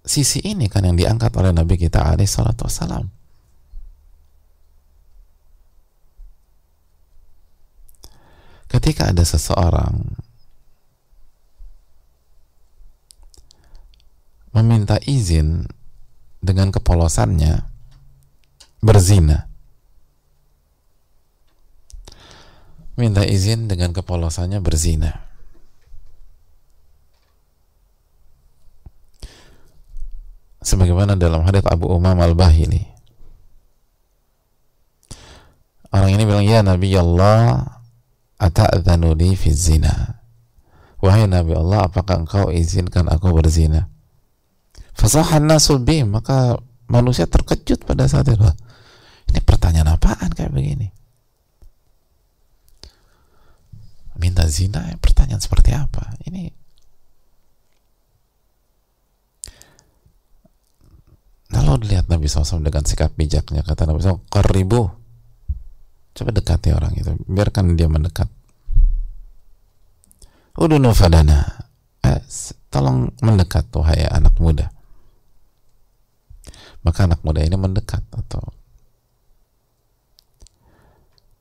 [0.00, 3.20] Sisi ini kan yang diangkat oleh Nabi kita alaihissalam
[8.70, 10.14] ketika ada seseorang
[14.50, 15.68] meminta izin
[16.40, 17.64] dengan kepolosannya
[18.80, 19.50] berzina
[23.00, 25.24] minta izin dengan kepolosannya berzina.
[30.60, 32.84] Sebagaimana dalam hadits Abu Umam al-Bahili.
[35.88, 37.64] Orang ini bilang, "Ya Nabi Allah,
[38.36, 40.20] ata'dzanu li fi zina?"
[41.00, 43.88] Wahai Nabi Allah, apakah engkau izinkan aku berzina?
[44.94, 46.58] Fasahan nasul bim, maka
[46.90, 48.44] manusia terkejut pada saat itu.
[49.30, 50.90] Ini pertanyaan apaan kayak begini?
[54.20, 56.12] minta zina pertanyaan seperti apa?
[56.28, 56.52] Ini
[61.50, 64.86] lalu lihat Nabi SAW dengan sikap bijaknya kata Nabi SAW keribu
[66.14, 68.28] coba dekati orang itu biarkan dia mendekat.
[70.60, 71.40] Udunu fadana.
[72.04, 72.20] Eh,
[72.68, 74.68] tolong mendekat tuh hai anak muda
[76.80, 78.40] maka anak muda ini mendekat atau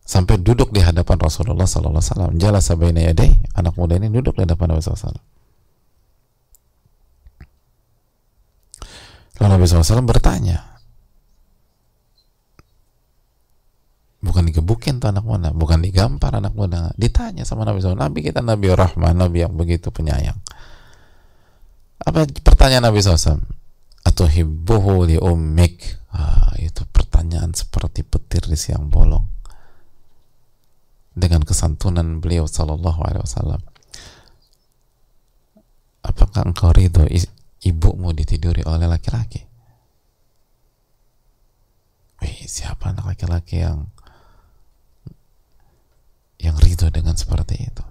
[0.09, 2.33] sampai duduk di hadapan Rasulullah Sallallahu Alaihi Wasallam.
[2.41, 3.05] Jala sabaina
[3.53, 5.21] anak muda ini duduk di hadapan Nabi SAW.
[9.39, 10.57] Lalu Nabi SAW bertanya,
[14.19, 17.95] bukan digebukin tuh anak muda, bukan digampar anak muda, ditanya sama Nabi SAW.
[17.95, 20.35] Nabi kita Nabi Rahman, Nabi yang begitu penyayang.
[22.03, 23.39] Apa pertanyaan Nabi SAW?
[24.03, 25.99] Atau hibbuhu li ummik?
[26.09, 29.27] Ah, itu pertanyaan seperti petir di siang bolong.
[31.13, 33.61] Dengan kesantunan beliau sallallahu alaihi wasallam.
[35.99, 37.05] Apakah engkau ridho
[37.59, 39.43] ibumu ditiduri oleh laki-laki?
[42.23, 43.87] Wih, siapa anak laki-laki yang
[46.39, 47.83] yang ridho dengan seperti itu?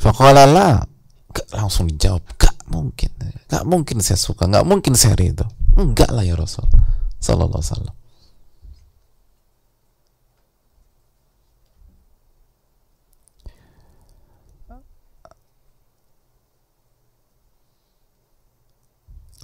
[0.00, 0.80] Faqala la.
[1.52, 2.24] Langsung dijawab
[2.68, 3.10] mungkin
[3.48, 5.44] gak mungkin saya suka gak mungkin saya ridho
[5.76, 6.64] enggak lah ya Rasul
[7.20, 7.94] sallallahu wasallam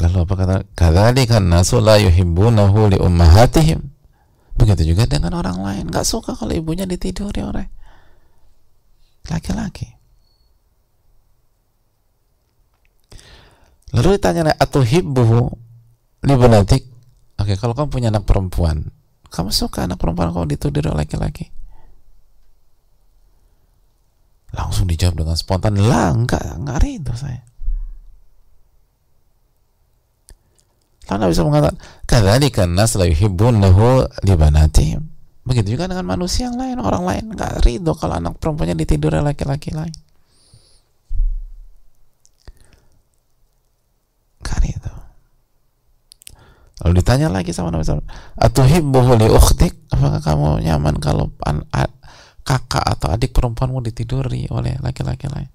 [0.00, 0.56] Lalu apa kata?
[0.72, 3.84] Kadzalika nasu la yuhibbunahu li ummahatihim.
[4.56, 7.68] Begitu juga dengan orang lain, nggak suka kalau ibunya ditiduri oleh
[9.28, 9.99] laki-laki.
[13.90, 15.50] Lalu ditanya atau hibbuhu
[16.26, 16.82] li banatik.
[17.40, 18.92] Oke, kalau kamu punya anak perempuan,
[19.32, 21.48] kamu suka anak perempuan kalau ditiduri oleh laki-laki?
[24.50, 27.42] Langsung dijawab dengan spontan, lah enggak, enggak rindu saya.
[31.06, 35.02] Karena bisa mengatakan, kadzalika nas la yuhibbunahu li banatihim.
[35.42, 39.74] Begitu juga dengan manusia yang lain, orang lain nggak ridho kalau anak perempuannya ditidur laki-laki
[39.74, 39.96] lain.
[44.50, 44.94] Nggak ridho.
[46.82, 48.02] Lalu ditanya lagi sama Nabi SAW,
[48.34, 49.30] Atuhibbuhu li?
[49.94, 51.30] Apakah kamu nyaman kalau
[52.42, 55.46] kakak atau adik perempuanmu ditiduri oleh laki-laki lain?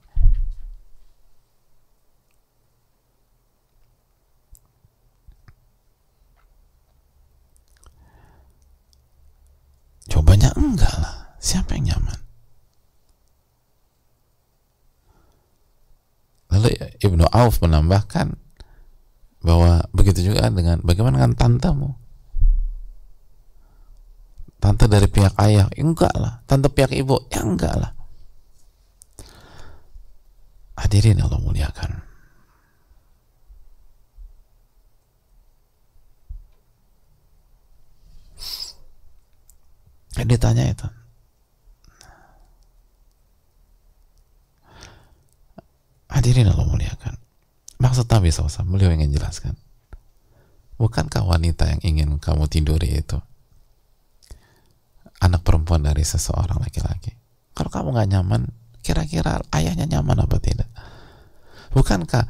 [10.08, 11.36] Jawabannya enggak lah.
[11.42, 12.20] Siapa yang nyaman?
[16.54, 16.70] Lalu
[17.04, 18.40] Ibnu Auf menambahkan
[19.46, 21.90] bahwa begitu juga dengan bagaimana dengan tantemu?
[24.58, 26.42] Tante dari pihak ayah, enggak lah.
[26.50, 27.94] Tante pihak ibu, ya enggak lah.
[30.82, 32.02] Hadirin Allah muliakan.
[40.16, 40.88] Dia ditanya itu.
[46.10, 47.25] Hadirin Allah muliakan.
[47.86, 49.54] Maksud Nabi SAW, beliau ingin jelaskan.
[50.82, 53.22] Bukankah wanita yang ingin kamu tiduri itu
[55.22, 57.14] anak perempuan dari seseorang laki-laki?
[57.54, 58.42] Kalau kamu nggak nyaman,
[58.82, 60.68] kira-kira ayahnya nyaman apa tidak?
[61.78, 62.26] Bukankah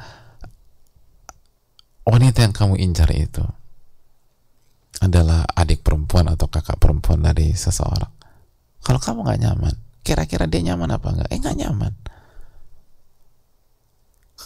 [2.03, 3.41] wanita yang kamu incar itu
[4.99, 8.11] adalah adik perempuan atau kakak perempuan dari seseorang.
[8.83, 11.29] Kalau kamu nggak nyaman, kira-kira dia nyaman apa enggak?
[11.31, 11.93] Eh nggak nyaman.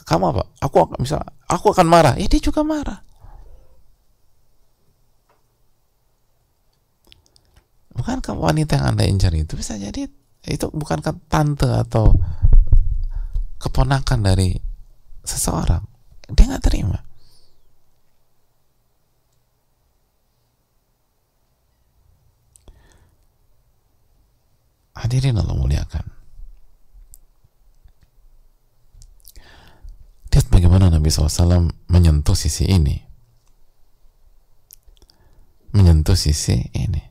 [0.09, 0.43] Kamu apa?
[0.65, 3.05] Aku misal aku akan marah, ya dia juga marah.
[7.93, 10.09] Bukankah wanita yang anda incar itu bisa jadi
[10.49, 12.09] itu bukankah tante atau
[13.61, 14.57] keponakan dari
[15.21, 15.85] seseorang?
[16.33, 16.97] Dia nggak terima.
[24.97, 26.18] Hadirin Allah muliakan.
[30.29, 33.01] Lihat bagaimana Nabi SAW menyentuh sisi ini.
[35.73, 37.09] Menyentuh sisi ini.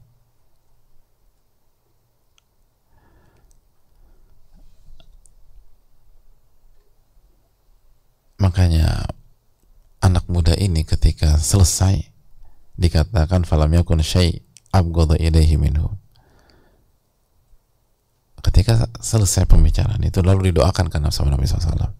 [8.38, 9.10] Makanya
[9.98, 12.06] anak muda ini ketika selesai
[12.78, 15.90] dikatakan falam yakun syai' abghadha ilaihi minhu.
[18.38, 21.90] Ketika selesai pembicaraan itu lalu didoakan karena sama Nabi SAW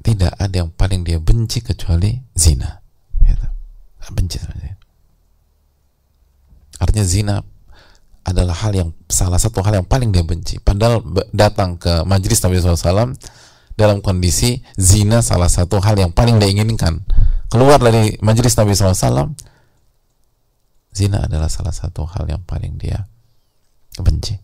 [0.00, 2.80] tidak ada yang paling dia benci kecuali zina.
[3.20, 3.46] Gitu.
[4.10, 4.80] benci saja
[6.80, 7.36] artinya zina
[8.24, 10.60] adalah hal yang salah satu hal yang paling dia benci.
[10.60, 11.00] Padahal
[11.32, 13.16] datang ke majlis Nabi SAW
[13.76, 17.00] dalam kondisi zina salah satu hal yang paling dia inginkan.
[17.48, 19.32] Keluar dari majelis Nabi SAW
[20.92, 23.08] zina adalah salah satu hal yang paling dia
[23.96, 24.36] benci.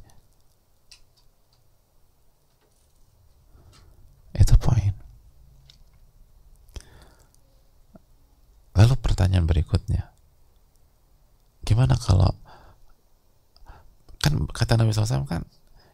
[4.36, 4.95] Itu poin
[8.76, 10.12] lalu pertanyaan berikutnya
[11.66, 12.30] gimana kalau
[14.22, 15.42] kan kata Nabi SAW kan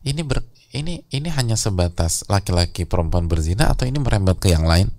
[0.02, 0.42] ini ber,
[0.74, 4.90] ini ini hanya sebatas laki-laki perempuan berzina atau ini merembet ke yang lain?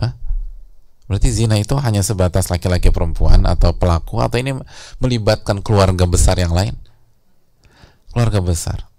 [0.00, 0.16] Hah?
[1.06, 4.58] Berarti zina itu hanya sebatas laki-laki perempuan atau pelaku atau ini
[4.98, 6.74] melibatkan keluarga besar yang lain?
[8.10, 8.90] Keluarga besar.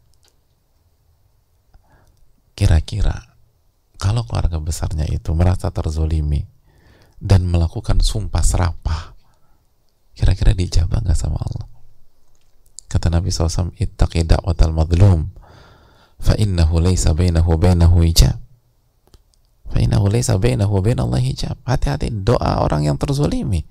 [2.53, 3.33] Kira-kira
[3.99, 6.47] kalau keluarga besarnya itu merasa terzolimi
[7.23, 9.15] dan melakukan sumpah serapah,
[10.11, 11.71] kira-kira dijabah nggak sama Allah?
[12.91, 15.31] Kata Nabi SAW, ittaqi da'watal madlum
[16.19, 18.37] fa innahu laysa bainahu bainahu hijab.
[19.71, 21.57] Fa innahu laysa bainahu Allah hijab.
[21.65, 23.65] Hati-hati doa orang yang terzolimi.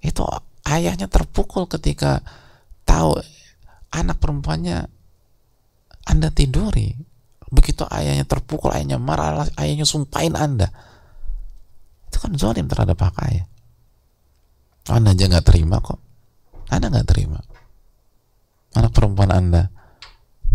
[0.00, 0.24] Itu
[0.66, 2.24] ayahnya terpukul ketika
[2.88, 3.20] tahu
[3.92, 4.88] anak perempuannya
[6.08, 6.96] anda tiduri
[7.50, 10.70] begitu ayahnya terpukul ayahnya marah ayahnya sumpahin anda
[12.10, 13.46] itu kan zolim terhadap hak ayah
[14.90, 15.98] anda aja nggak terima kok
[16.70, 17.42] anda nggak terima
[18.74, 19.62] anak perempuan Anda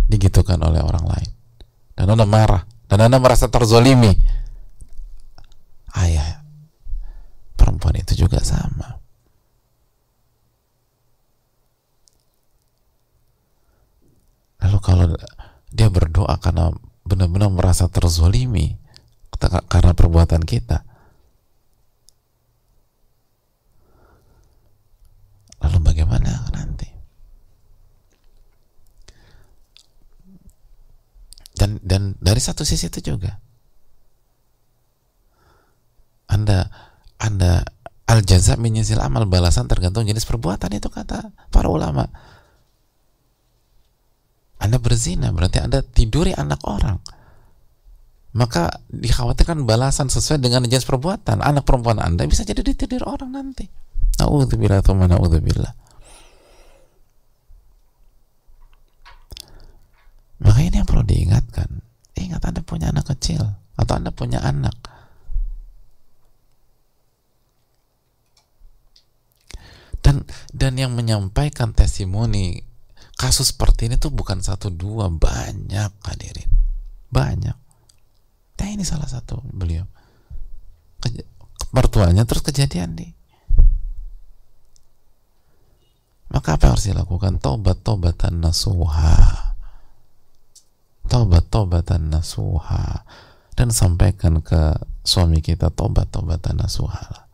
[0.07, 1.29] digitukan oleh orang lain.
[1.95, 2.63] Dan Anda marah.
[2.85, 4.11] Dan Anda merasa terzolimi.
[5.95, 6.43] Ayah
[7.55, 8.99] perempuan itu juga sama.
[14.59, 15.05] Lalu kalau
[15.75, 16.71] dia berdoa karena
[17.03, 18.79] benar-benar merasa terzolimi
[19.67, 20.87] karena perbuatan kita,
[25.59, 26.95] lalu bagaimana nanti?
[31.55, 33.39] dan dan dari satu sisi itu juga.
[36.27, 36.67] Anda
[37.17, 37.63] anda
[38.05, 42.11] al jaza menyisir amal balasan tergantung jenis perbuatan itu kata para ulama
[44.61, 46.99] anda berzina berarti anda tiduri anak orang
[48.35, 53.67] maka dikhawatirkan balasan sesuai dengan jenis perbuatan anak perempuan anda bisa jadi ditidur orang nanti
[54.15, 55.85] Na'udzubillah atau na'udzubillah
[60.41, 61.79] Maka ini yang perlu diingatkan.
[62.15, 63.41] Ingat Anda punya anak kecil
[63.75, 64.75] atau Anda punya anak.
[70.03, 72.61] Dan dan yang menyampaikan testimoni
[73.15, 76.51] kasus seperti ini tuh bukan satu dua banyak hadirin
[77.11, 77.57] banyak.
[78.55, 79.87] Nah ini salah satu beliau.
[80.99, 81.11] Ke,
[81.71, 83.11] mertuanya terus kejadian nih.
[86.31, 87.39] Maka apa yang harus dilakukan?
[87.39, 89.45] Tobat, tobatan nasuha
[91.15, 93.05] tobat-tobatan nasuha
[93.55, 97.24] dan sampaikan ke suami kita tobat-tobatan nasuha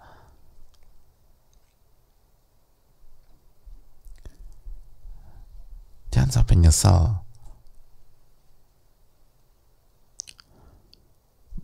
[6.11, 7.23] jangan sampai nyesal.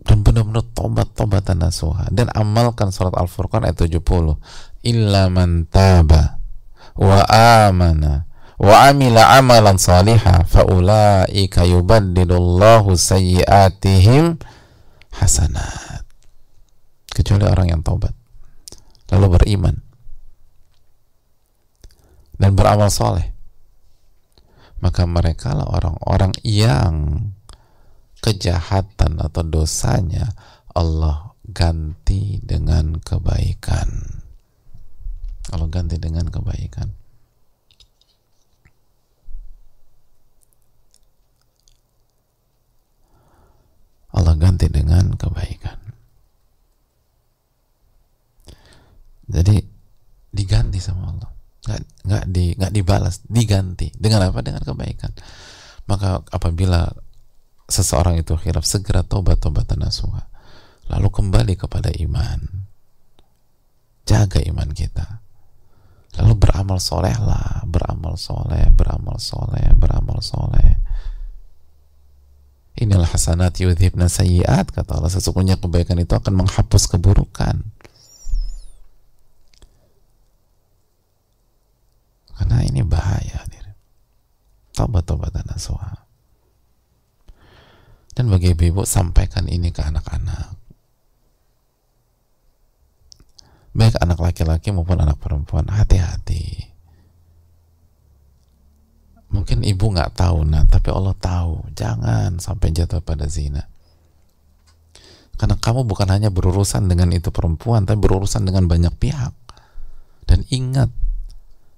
[0.08, 2.08] Dan benar-benar tobat-tobatan nasuha.
[2.10, 4.40] Dan amalkan surat Al-Furqan ayat 70
[4.88, 6.40] illa man taba
[6.96, 7.22] wa
[7.68, 8.26] amana
[8.58, 14.40] wa amila amalan saliha faulaika yubaddilullahu sayyiatihim
[15.12, 16.08] hasanat.
[17.12, 18.16] Kecuali orang yang taubat
[19.12, 19.76] lalu beriman
[22.38, 23.37] dan beramal soleh
[24.80, 27.30] maka mereka lah orang-orang yang
[28.22, 30.34] kejahatan atau dosanya
[30.74, 34.22] Allah ganti dengan kebaikan.
[35.54, 36.92] Allah ganti dengan kebaikan.
[44.18, 45.78] Allah ganti dengan kebaikan.
[49.28, 49.60] Jadi
[50.34, 51.32] diganti sama Allah,
[51.68, 53.92] nggak nggak di nggak dibalas, diganti.
[53.92, 54.40] Dengan apa?
[54.40, 55.12] Dengan kebaikan.
[55.88, 56.88] Maka apabila
[57.68, 60.28] seseorang itu khilaf segera tobat tobatan nasuha,
[60.88, 62.68] lalu kembali kepada iman,
[64.08, 65.24] jaga iman kita,
[66.20, 70.80] lalu beramal soleh lah, beramal soleh, beramal soleh, beramal soleh.
[72.78, 75.10] Inilah hasanat yudhibna sayyiat kata Allah.
[75.10, 77.66] Sesungguhnya kebaikan itu akan menghapus keburukan.
[82.38, 83.48] Karena ini bahaya.
[84.78, 86.06] Tobat-tobat dan nasuha.
[88.14, 90.54] Dan bagi ibu sampaikan ini ke anak-anak.
[93.74, 96.68] Baik anak laki-laki maupun anak perempuan, hati-hati
[99.28, 103.68] mungkin ibu nggak tahu nah tapi Allah tahu jangan sampai jatuh pada zina
[105.38, 109.36] karena kamu bukan hanya berurusan dengan itu perempuan tapi berurusan dengan banyak pihak
[110.26, 110.90] dan ingat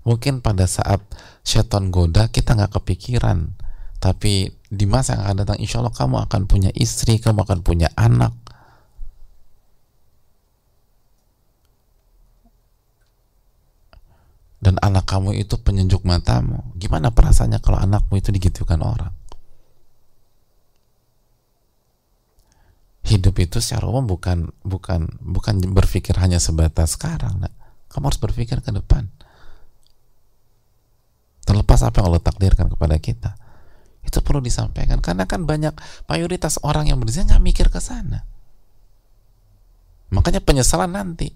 [0.04, 1.04] mungkin pada saat
[1.43, 3.56] setan goda kita nggak kepikiran.
[4.00, 7.91] Tapi di masa yang akan datang insya Allah kamu akan punya istri kamu akan punya
[8.00, 8.32] anak.
[14.60, 16.76] Dan anak kamu itu penyejuk matamu.
[16.76, 19.16] Gimana perasaannya kalau anakmu itu digitukan orang?
[23.08, 27.50] Hidup itu secara umum bukan bukan bukan berpikir hanya sebatas sekarang nah.
[27.89, 29.10] kamu harus berpikir ke depan
[31.50, 33.34] terlepas apa yang Allah takdirkan kepada kita
[34.06, 35.74] itu perlu disampaikan karena kan banyak
[36.06, 38.22] mayoritas orang yang berzina nggak mikir ke sana
[40.14, 41.34] makanya penyesalan nanti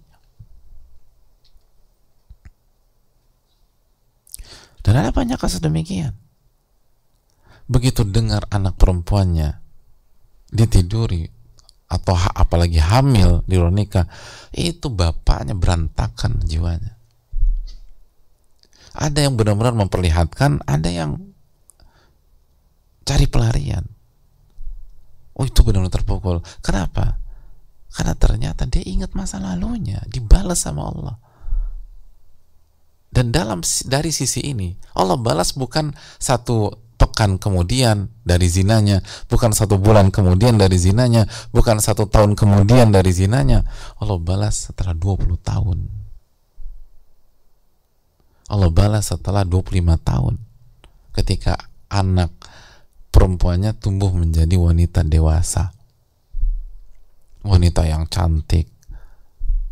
[4.83, 6.11] Dan ada banyak kasus demikian.
[7.71, 9.63] Begitu dengar anak perempuannya
[10.51, 11.31] ditiduri
[11.87, 14.05] atau apalagi hamil di luar nikah,
[14.51, 16.92] itu bapaknya berantakan jiwanya.
[18.93, 21.17] Ada yang benar-benar memperlihatkan, ada yang
[23.03, 23.83] cari pelarian.
[25.33, 26.45] Oh itu benar-benar terpukul.
[26.61, 27.17] Kenapa?
[27.93, 31.17] Karena ternyata dia ingat masa lalunya, dibalas sama Allah.
[33.13, 39.77] Dan dalam dari sisi ini Allah balas bukan satu pekan kemudian dari zinanya, bukan satu
[39.77, 43.69] bulan kemudian dari zinanya, bukan satu tahun kemudian dari zinanya.
[44.01, 46.02] Allah balas setelah 20 tahun.
[48.53, 50.37] Allah balas setelah 25 tahun.
[51.09, 51.57] Ketika
[51.89, 52.29] anak
[53.09, 55.73] perempuannya tumbuh menjadi wanita dewasa.
[57.41, 58.69] Wanita yang cantik,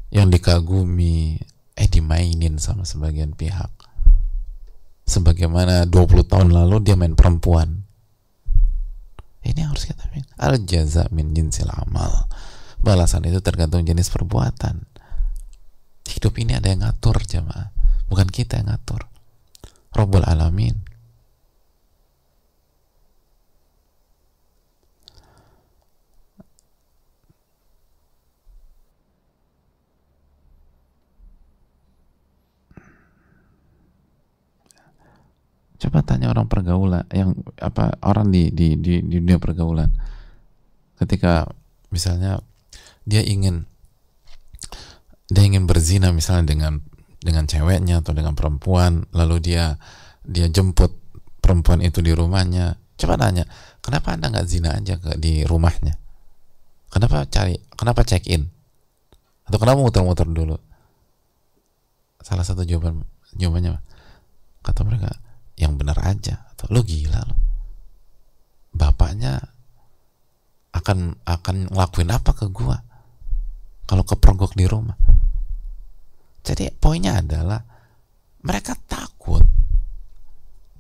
[0.10, 1.38] yang dikagumi,
[1.78, 3.70] eh dimainin sama sebagian pihak.
[5.06, 7.86] Sebagaimana 20 tahun lalu dia main perempuan.
[9.46, 12.28] Ini harus kita main al jaza min jinsil amal.
[12.82, 14.90] Balasan itu tergantung jenis perbuatan.
[16.12, 17.81] Hidup ini ada yang ngatur jemaah
[18.12, 19.08] bukan kita yang ngatur
[19.96, 20.92] Rabbul Alamin
[35.82, 39.90] Coba tanya orang pergaulan yang apa orang di di di, di dunia pergaulan.
[40.94, 41.50] Ketika
[41.90, 42.38] misalnya
[43.02, 43.66] dia ingin
[45.26, 46.86] dia ingin berzina misalnya dengan
[47.22, 49.78] dengan ceweknya atau dengan perempuan lalu dia
[50.26, 50.90] dia jemput
[51.38, 52.78] perempuan itu di rumahnya.
[52.98, 53.46] Coba tanya
[53.82, 55.98] kenapa anda nggak zina aja ke di rumahnya?
[56.90, 58.50] Kenapa cari kenapa check in?
[59.46, 60.58] Atau kenapa muter-muter dulu?
[62.22, 63.06] Salah satu jawaban
[63.38, 63.78] jawabannya
[64.62, 65.10] kata mereka
[65.58, 66.46] yang benar aja.
[66.54, 67.38] Atau lo gila lo
[68.72, 69.38] bapaknya
[70.72, 72.82] akan akan ngelakuin apa ke gua?
[73.86, 75.11] Kalau kepergok di rumah
[76.42, 77.62] jadi poinnya adalah
[78.42, 79.46] mereka takut.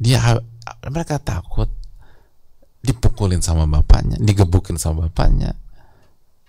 [0.02, 0.18] Dia
[0.90, 1.70] mereka takut
[2.82, 5.54] dipukulin sama bapaknya digebukin sama bapaknya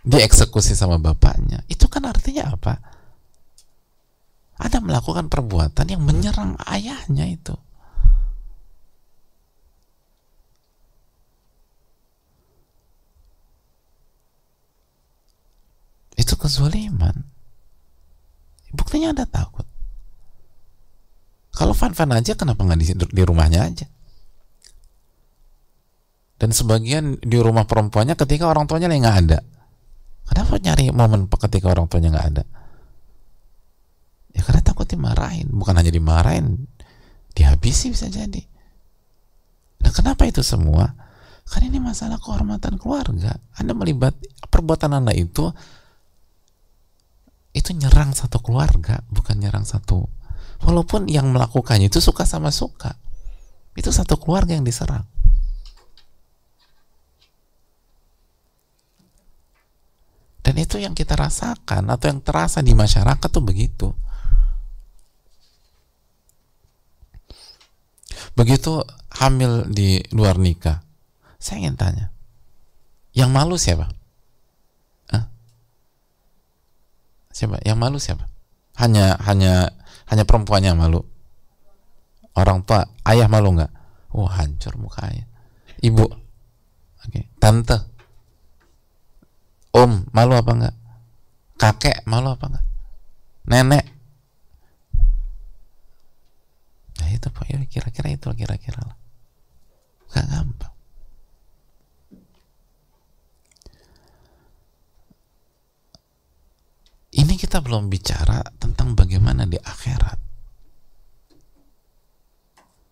[0.03, 1.63] dieksekusi sama bapaknya.
[1.71, 2.75] Itu kan artinya apa?
[4.59, 7.55] Ada melakukan perbuatan yang menyerang ayahnya itu.
[16.15, 17.32] Itu kezaliman
[18.73, 19.69] buktinya anda takut
[21.53, 23.87] kalau fan-fan aja kenapa nggak di, di rumahnya aja?
[26.41, 29.39] Dan sebagian di rumah perempuannya ketika orang tuanya lagi nggak ada.
[30.27, 32.45] Kenapa nyari momen ketika orang tuanya nggak ada?
[34.33, 35.53] Ya karena takut dimarahin.
[35.53, 36.67] Bukan hanya dimarahin
[37.37, 38.43] dihabisi bisa jadi.
[39.85, 40.89] Nah kenapa itu semua?
[41.47, 43.37] Karena ini masalah kehormatan keluarga.
[43.55, 44.17] Anda melibat
[44.49, 45.53] perbuatan anda itu
[47.53, 50.09] itu nyerang satu keluarga bukan nyerang satu.
[50.63, 52.97] Walaupun yang melakukannya itu suka sama suka.
[53.77, 55.05] Itu satu keluarga yang diserang.
[60.43, 63.89] Dan itu yang kita rasakan atau yang terasa di masyarakat tuh begitu.
[68.33, 68.81] Begitu
[69.13, 70.81] hamil di luar nikah
[71.43, 72.07] saya ingin tanya
[73.13, 73.93] Yang malu siapa?
[75.13, 75.29] Hah?
[77.33, 77.59] Siapa?
[77.65, 78.29] Yang malu siapa?
[78.77, 79.73] Hanya hanya
[80.13, 81.01] hanya perempuannya malu.
[82.37, 83.73] Orang tua, ayah malu nggak?
[84.13, 85.27] Wah, oh, hancur muka ayah.
[85.83, 87.29] Ibu, oke, okay.
[87.37, 87.77] tante,
[89.73, 90.77] om, malu apa enggak?
[91.61, 92.67] Kakek, malu apa enggak?
[93.43, 93.85] Nenek,
[97.03, 98.97] nah itu pak, kira-kira itu kira-kira lah.
[100.13, 100.75] Gak gampang.
[107.33, 110.21] Ini kita belum bicara tentang bagaimana di akhirat.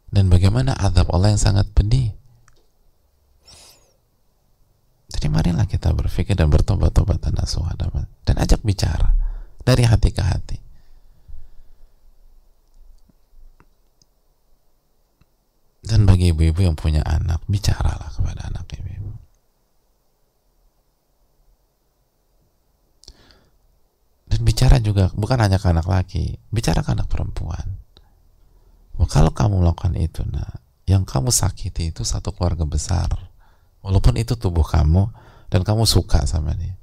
[0.09, 2.09] Dan bagaimana azab Allah yang sangat pedih.
[5.13, 7.37] Jadi marilah kita berpikir dan bertobat-tobat dan
[8.25, 9.13] dan ajak bicara
[9.61, 10.57] dari hati ke hati.
[15.85, 19.00] Dan bagi ibu-ibu yang punya anak, bicaralah kepada anak ibu-ibu.
[24.41, 27.77] Bicara juga bukan hanya ke anak laki, bicara ke anak perempuan.
[29.09, 33.09] Kalau kamu melakukan itu, nah, yang kamu sakiti itu satu keluarga besar.
[33.81, 35.09] Walaupun itu tubuh kamu
[35.49, 36.77] dan kamu suka sama dia.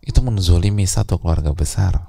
[0.00, 2.08] Itu menzolimi satu keluarga besar.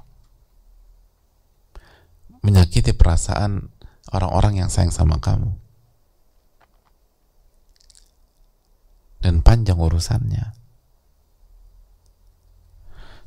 [2.42, 3.70] Menyakiti perasaan
[4.10, 5.50] orang-orang yang sayang sama kamu.
[9.22, 10.61] Dan panjang urusannya.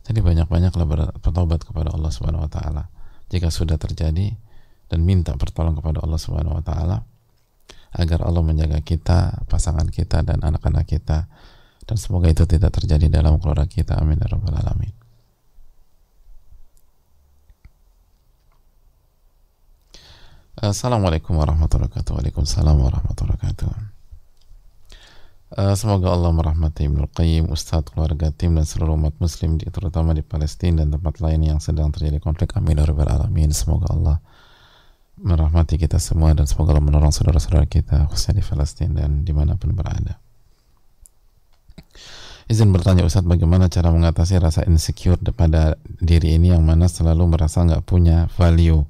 [0.05, 0.85] Jadi banyak-banyaklah
[1.17, 2.93] bertobat kepada Allah Subhanahu wa taala
[3.25, 4.37] jika sudah terjadi
[4.85, 6.97] dan minta pertolongan kepada Allah Subhanahu wa taala
[7.95, 11.25] agar Allah menjaga kita, pasangan kita dan anak-anak kita
[11.85, 13.97] dan semoga itu tidak terjadi dalam keluarga kita.
[13.97, 14.93] Amin ya rabbal alamin.
[20.55, 22.13] Assalamualaikum warahmatullahi wabarakatuh.
[22.15, 23.94] Waalaikumsalam warahmatullahi wabarakatuh.
[25.53, 30.17] Uh, semoga Allah merahmati Ibnu Qayyim, Ustadz, keluarga, tim, dan seluruh umat muslim, di, terutama
[30.17, 32.57] di Palestina dan tempat lain yang sedang terjadi konflik.
[32.57, 32.81] Amin.
[32.81, 33.53] Ya alamin.
[33.53, 34.17] Semoga Allah
[35.21, 39.53] merahmati kita semua dan semoga Allah menolong saudara-saudara kita, khususnya di Palestina dan di mana
[39.53, 40.17] pun berada.
[42.49, 47.61] Izin bertanya Ustadz, bagaimana cara mengatasi rasa insecure pada diri ini yang mana selalu merasa
[47.61, 48.81] nggak punya value,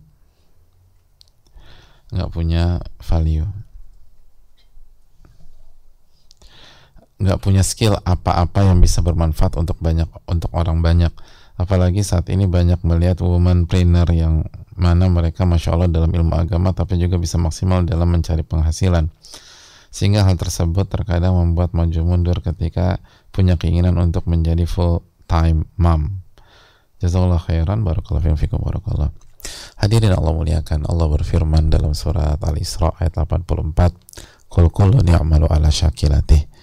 [2.15, 3.64] nggak punya value
[7.15, 11.11] nggak punya skill apa-apa yang bisa bermanfaat untuk banyak untuk orang banyak.
[11.55, 14.43] Apalagi saat ini banyak melihat woman trainer yang
[14.75, 19.07] mana mereka masya Allah dalam ilmu agama tapi juga bisa maksimal dalam mencari penghasilan.
[19.87, 22.99] Sehingga hal tersebut terkadang membuat maju mundur ketika
[23.31, 24.99] punya keinginan untuk menjadi full
[25.31, 26.19] time mom.
[26.99, 27.87] Jazakallah khairan.
[27.87, 29.15] Barakallahu barakallah
[29.79, 36.54] hadirin Allah muliakan Allah berfirman dalam surat Al-Isra ayat 84 Qul kullu ni'malu ala syakilatih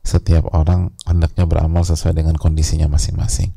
[0.00, 3.52] setiap orang hendaknya beramal sesuai dengan kondisinya masing-masing.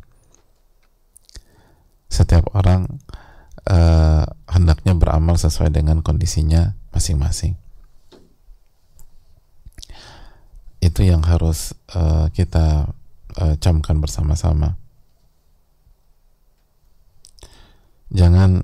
[2.11, 2.99] Setiap orang
[3.65, 7.57] uh, hendaknya beramal sesuai dengan kondisinya masing-masing.
[10.83, 12.91] Itu yang harus uh, kita
[13.39, 14.75] uh, camkan bersama-sama.
[18.13, 18.61] Jangan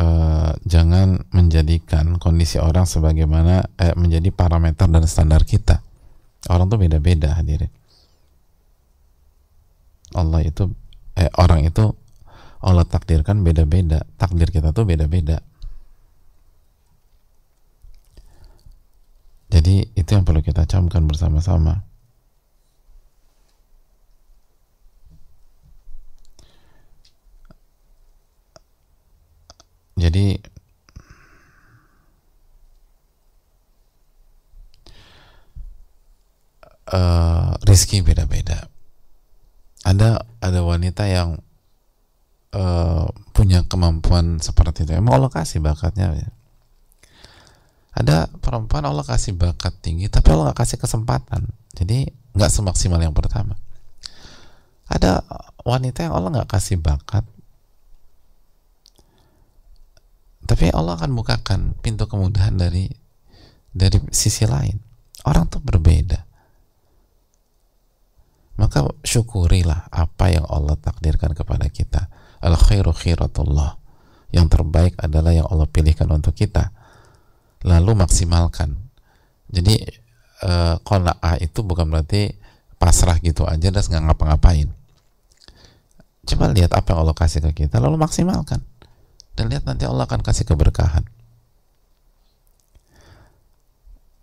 [0.00, 5.84] uh, jangan menjadikan kondisi orang sebagaimana eh, menjadi parameter dan standar kita
[6.46, 7.72] Orang tuh beda-beda hadirin.
[10.14, 10.70] Allah itu
[11.18, 11.98] eh, orang itu
[12.62, 14.06] Allah takdirkan beda-beda.
[14.14, 15.42] Takdir kita tuh beda-beda.
[19.48, 21.82] Jadi itu yang perlu kita camkan bersama-sama.
[29.98, 30.38] Jadi
[36.92, 38.68] uh, rizki beda-beda.
[39.84, 41.38] Ada ada wanita yang
[42.52, 44.92] uh, punya kemampuan seperti itu.
[44.96, 46.12] Emang Allah kasih bakatnya.
[46.16, 46.30] Ya.
[47.98, 51.50] Ada perempuan Allah kasih bakat tinggi, tapi Allah nggak kasih kesempatan.
[51.74, 53.58] Jadi nggak semaksimal yang pertama.
[54.88, 55.20] Ada
[55.66, 57.26] wanita yang Allah nggak kasih bakat,
[60.48, 62.88] tapi Allah akan bukakan pintu kemudahan dari
[63.74, 64.80] dari sisi lain.
[65.26, 66.27] Orang tuh berbeda
[68.58, 72.10] maka syukurilah apa yang Allah takdirkan kepada kita.
[72.42, 73.78] Al khairu khairatullah
[74.34, 76.74] yang terbaik adalah yang Allah pilihkan untuk kita.
[77.62, 78.74] Lalu maksimalkan.
[79.48, 79.74] Jadi
[80.42, 82.34] eh, kona'ah itu bukan berarti
[82.82, 84.68] pasrah gitu aja dan nggak ngapa-ngapain.
[86.28, 88.60] Coba lihat apa yang Allah kasih ke kita lalu maksimalkan.
[89.38, 91.06] Dan lihat nanti Allah akan kasih keberkahan.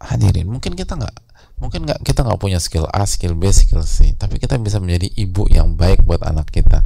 [0.04, 1.25] Hadirin mungkin kita nggak
[1.60, 5.08] mungkin nggak kita nggak punya skill A, skill B, skill C, tapi kita bisa menjadi
[5.16, 6.84] ibu yang baik buat anak kita.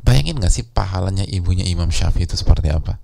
[0.00, 2.96] Bayangin nggak sih pahalanya ibunya Imam Syafi'i itu seperti apa?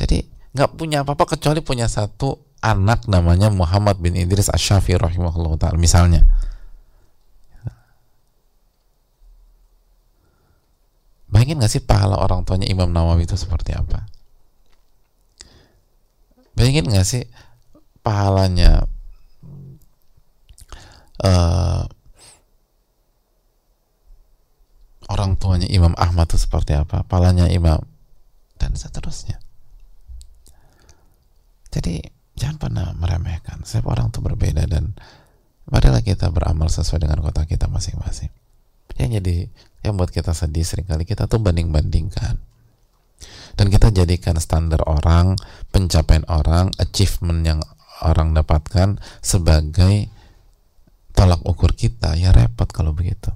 [0.00, 0.24] Jadi
[0.56, 6.24] nggak punya apa-apa kecuali punya satu anak namanya Muhammad bin Idris Asyafi rahimahullah taala misalnya.
[11.30, 14.08] Bayangin nggak sih pahala orang tuanya Imam Nawawi itu seperti apa?
[16.60, 17.24] Bayangin nggak sih
[18.04, 18.84] pahalanya
[21.24, 21.88] uh,
[25.08, 27.00] orang tuanya Imam Ahmad itu seperti apa?
[27.08, 27.80] Pahalanya Imam
[28.60, 29.40] dan seterusnya.
[31.72, 32.04] Jadi
[32.36, 33.64] jangan pernah meremehkan.
[33.64, 34.92] Setiap orang itu berbeda dan
[35.64, 38.28] marilah kita beramal sesuai dengan kota kita masing-masing.
[39.00, 39.36] Yang jadi
[39.88, 42.49] yang buat kita sedih sering kali kita tuh banding-bandingkan.
[43.54, 45.38] Dan kita jadikan standar orang,
[45.74, 47.60] pencapaian orang, achievement yang
[48.04, 50.10] orang dapatkan sebagai
[51.14, 52.16] tolak ukur kita.
[52.16, 53.30] Ya repot kalau begitu.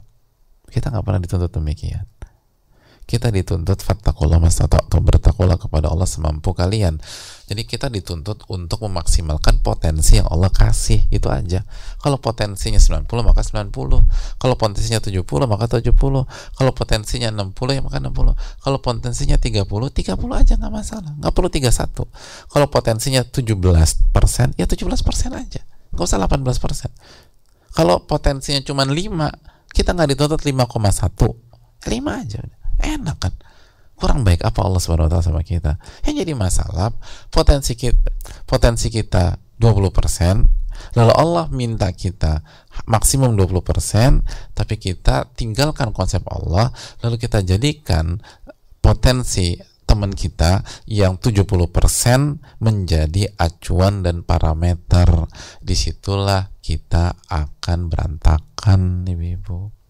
[0.70, 2.04] Kita nggak pernah dituntut demikian
[3.04, 6.96] kita dituntut fattakullah atau bertakwalah kepada Allah semampu kalian.
[7.44, 11.64] Jadi kita dituntut untuk memaksimalkan potensi yang Allah kasih itu aja.
[12.00, 13.70] Kalau potensinya 90 maka 90.
[14.40, 15.92] Kalau potensinya 70 maka 70.
[16.56, 18.36] Kalau potensinya 60 ya maka 60.
[18.64, 21.12] Kalau potensinya 30 30 aja nggak masalah.
[21.20, 22.08] Nggak perlu 31.
[22.48, 25.60] Kalau potensinya 17% ya 17% aja.
[25.92, 26.90] Nggak usah 18%.
[27.74, 31.34] Kalau potensinya cuma 5 kita nggak dituntut 5,1
[31.82, 31.90] 5
[32.22, 32.40] aja
[32.78, 33.34] enak kan
[33.94, 35.78] kurang baik apa Allah Subhanahu wa taala sama kita?
[36.06, 36.92] Yang jadi masalah
[37.30, 38.10] potensi kita
[38.46, 42.42] potensi kita 20% lalu Allah minta kita
[42.90, 46.74] maksimum 20% tapi kita tinggalkan konsep Allah
[47.06, 48.18] lalu kita jadikan
[48.82, 51.54] potensi teman kita yang 70%
[52.58, 55.06] menjadi acuan dan parameter.
[55.62, 59.83] Di situlah kita akan berantakan ibu-ibu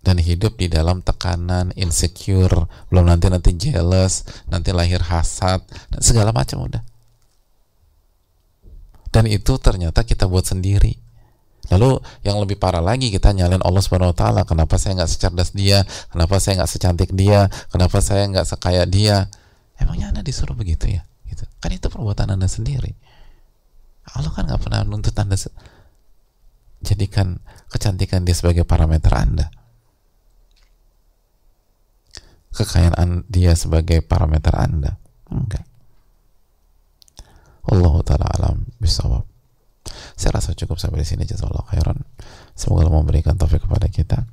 [0.00, 5.60] dan hidup di dalam tekanan, insecure, belum nanti nanti jealous, nanti lahir hasad,
[5.92, 6.80] dan segala macam udah.
[9.12, 10.96] Dan itu ternyata kita buat sendiri.
[11.70, 14.42] Lalu yang lebih parah lagi kita nyalain Allah Subhanahu Wa Taala.
[14.48, 15.84] Kenapa saya nggak secerdas dia?
[16.08, 17.46] Kenapa saya nggak secantik dia?
[17.70, 19.28] Kenapa saya nggak sekaya dia?
[19.78, 21.02] Emangnya anda disuruh begitu ya?
[21.28, 21.44] Gitu.
[21.62, 22.96] Kan itu perbuatan anda sendiri.
[24.14, 25.36] Allah kan nggak pernah nuntut anda
[26.80, 27.38] jadikan
[27.68, 29.52] kecantikan dia sebagai parameter anda
[32.60, 35.00] kekayaan dia sebagai parameter Anda.
[35.32, 35.64] Enggak.
[37.70, 39.24] Allah taala alam bisawab.
[40.16, 42.04] Saya rasa cukup sampai di sini jazakallahu khairan.
[42.52, 44.28] Semoga Allah memberikan taufik kepada kita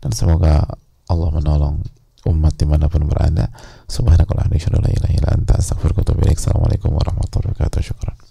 [0.00, 0.68] dan semoga
[1.08, 1.80] Allah menolong
[2.28, 3.48] umat di mana pun berada.
[3.88, 6.38] Subhanakallahumma wa bihamdika la ilaha illa anta astaghfiruka wa atubu ilaik.
[6.38, 7.80] Assalamualaikum warahmatullahi wabarakatuh.
[7.80, 8.29] Syukran.